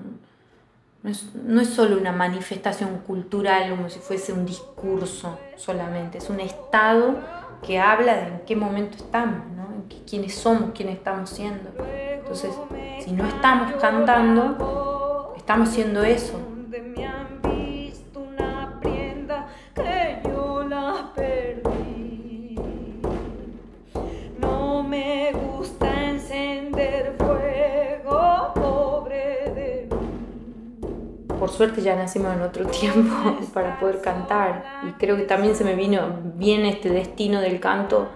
No 1.03 1.61
es, 1.63 1.69
solo 1.71 1.97
una 1.97 2.13
manifestación 2.13 2.99
cultural 2.99 3.71
como 3.71 3.89
si 3.89 3.99
fuese 3.99 4.35
un 4.35 4.45
discurso 4.45 5.39
solamente, 5.57 6.19
es 6.19 6.29
un 6.29 6.41
estado 6.41 7.15
que 7.67 7.79
habla 7.79 8.15
de 8.15 8.27
en 8.29 8.41
qué 8.41 8.55
momento 8.55 8.99
estamos, 8.99 9.47
¿no? 9.57 9.75
en 9.75 9.89
qué, 9.89 9.97
quiénes 10.07 10.35
somos, 10.35 10.73
quiénes 10.75 10.97
estamos 10.97 11.31
siendo. 11.31 11.71
Entonces, 11.79 12.51
si 13.03 13.13
no 13.13 13.27
estamos 13.27 13.73
cantando, 13.81 15.33
estamos 15.35 15.71
siendo 15.71 16.05
eso. 16.05 16.39
Suerte 31.57 31.81
ya 31.81 31.97
nacimos 31.97 32.35
en 32.35 32.43
otro 32.43 32.67
tiempo 32.71 33.15
para 33.55 33.81
poder 33.81 34.01
cantar 34.01 34.83
y 34.89 34.93
creo 34.93 35.17
que 35.17 35.23
también 35.23 35.55
se 35.57 35.65
me 35.65 35.75
vino 35.75 36.21
bien 36.37 36.67
este 36.67 36.91
destino 36.91 37.41
del 37.41 37.61
canto 37.61 38.09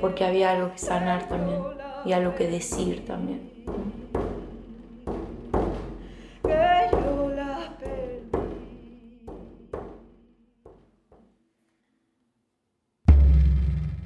porque 0.00 0.24
había 0.24 0.50
algo 0.50 0.72
que 0.72 0.78
sanar 0.78 1.28
también 1.28 1.60
y 2.04 2.12
algo 2.12 2.34
que 2.34 2.48
decir 2.48 3.04
también. 3.04 3.51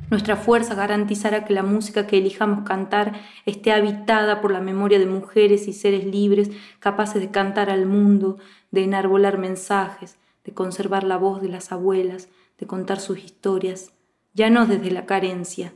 Nuestra 0.09 0.37
fuerza 0.37 0.75
garantizará 0.75 1.45
que 1.45 1.53
la 1.53 1.64
música 1.64 2.07
que 2.07 2.19
elijamos 2.19 2.64
cantar 2.64 3.21
esté 3.45 3.73
habitada 3.73 4.40
por 4.40 4.53
la 4.53 4.61
memoria 4.61 5.01
de 5.01 5.07
mujeres 5.07 5.66
y 5.66 5.73
seres 5.73 6.05
libres 6.05 6.51
capaces 6.79 7.21
de 7.21 7.31
cantar 7.31 7.71
al 7.71 7.87
mundo, 7.87 8.38
de 8.71 8.85
enarbolar 8.85 9.38
mensajes, 9.38 10.16
de 10.45 10.55
conservar 10.55 11.03
la 11.03 11.16
voz 11.16 11.42
de 11.42 11.49
las 11.49 11.73
abuelas, 11.73 12.29
de 12.59 12.66
contar 12.66 13.01
sus 13.01 13.19
historias, 13.19 13.92
ya 14.33 14.49
no 14.49 14.66
desde 14.66 14.92
la 14.92 15.07
carencia, 15.07 15.73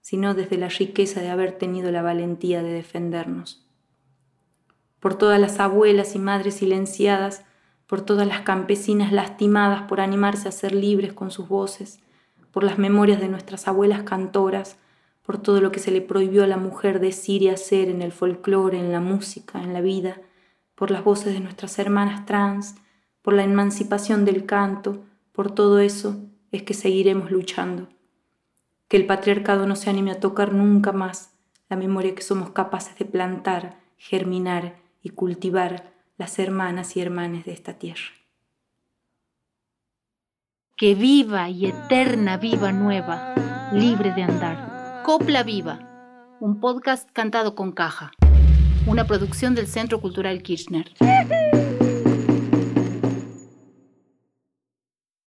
sino 0.00 0.34
desde 0.34 0.58
la 0.58 0.68
riqueza 0.68 1.20
de 1.20 1.30
haber 1.30 1.52
tenido 1.52 1.90
la 1.90 2.02
valentía 2.02 2.62
de 2.62 2.72
defendernos. 2.72 3.66
Por 5.00 5.16
todas 5.16 5.40
las 5.40 5.58
abuelas 5.58 6.14
y 6.14 6.20
madres 6.20 6.54
silenciadas, 6.54 7.44
por 7.88 8.02
todas 8.02 8.28
las 8.28 8.42
campesinas 8.42 9.12
lastimadas 9.12 9.82
por 9.82 10.00
animarse 10.00 10.48
a 10.48 10.52
ser 10.52 10.72
libres 10.72 11.12
con 11.12 11.32
sus 11.32 11.48
voces, 11.48 12.00
por 12.52 12.62
las 12.62 12.78
memorias 12.78 13.20
de 13.20 13.28
nuestras 13.28 13.66
abuelas 13.66 14.04
cantoras, 14.04 14.76
por 15.22 15.38
todo 15.38 15.60
lo 15.60 15.72
que 15.72 15.80
se 15.80 15.90
le 15.90 16.00
prohibió 16.00 16.44
a 16.44 16.46
la 16.46 16.56
mujer 16.56 17.00
decir 17.00 17.42
y 17.42 17.48
hacer 17.48 17.88
en 17.88 18.02
el 18.02 18.12
folclore, 18.12 18.78
en 18.78 18.92
la 18.92 19.00
música, 19.00 19.62
en 19.62 19.72
la 19.72 19.80
vida, 19.80 20.20
por 20.74 20.90
las 20.90 21.02
voces 21.02 21.32
de 21.32 21.40
nuestras 21.40 21.78
hermanas 21.78 22.26
trans, 22.26 22.74
por 23.22 23.34
la 23.34 23.44
emancipación 23.44 24.24
del 24.24 24.46
canto, 24.46 25.04
por 25.32 25.50
todo 25.50 25.78
eso 25.78 26.20
es 26.50 26.62
que 26.62 26.74
seguiremos 26.74 27.30
luchando. 27.30 27.88
Que 28.88 28.96
el 28.98 29.06
patriarcado 29.06 29.66
no 29.66 29.76
se 29.76 29.90
anime 29.90 30.10
a 30.10 30.20
tocar 30.20 30.52
nunca 30.52 30.92
más 30.92 31.32
la 31.70 31.76
memoria 31.76 32.14
que 32.14 32.22
somos 32.22 32.50
capaces 32.50 32.98
de 32.98 33.06
plantar, 33.06 33.78
germinar 33.96 34.76
y 35.02 35.10
cultivar 35.10 35.92
las 36.18 36.38
hermanas 36.38 36.96
y 36.96 37.00
hermanes 37.00 37.46
de 37.46 37.52
esta 37.52 37.74
tierra. 37.74 38.21
Que 40.82 40.96
viva 40.96 41.48
y 41.48 41.66
eterna 41.66 42.38
viva 42.38 42.72
nueva, 42.72 43.36
libre 43.72 44.12
de 44.14 44.24
andar. 44.24 45.00
Copla 45.04 45.44
Viva, 45.44 45.78
un 46.40 46.58
podcast 46.58 47.08
cantado 47.12 47.54
con 47.54 47.70
caja, 47.70 48.10
una 48.88 49.06
producción 49.06 49.54
del 49.54 49.68
Centro 49.68 50.00
Cultural 50.00 50.42
Kirchner. 50.42 50.92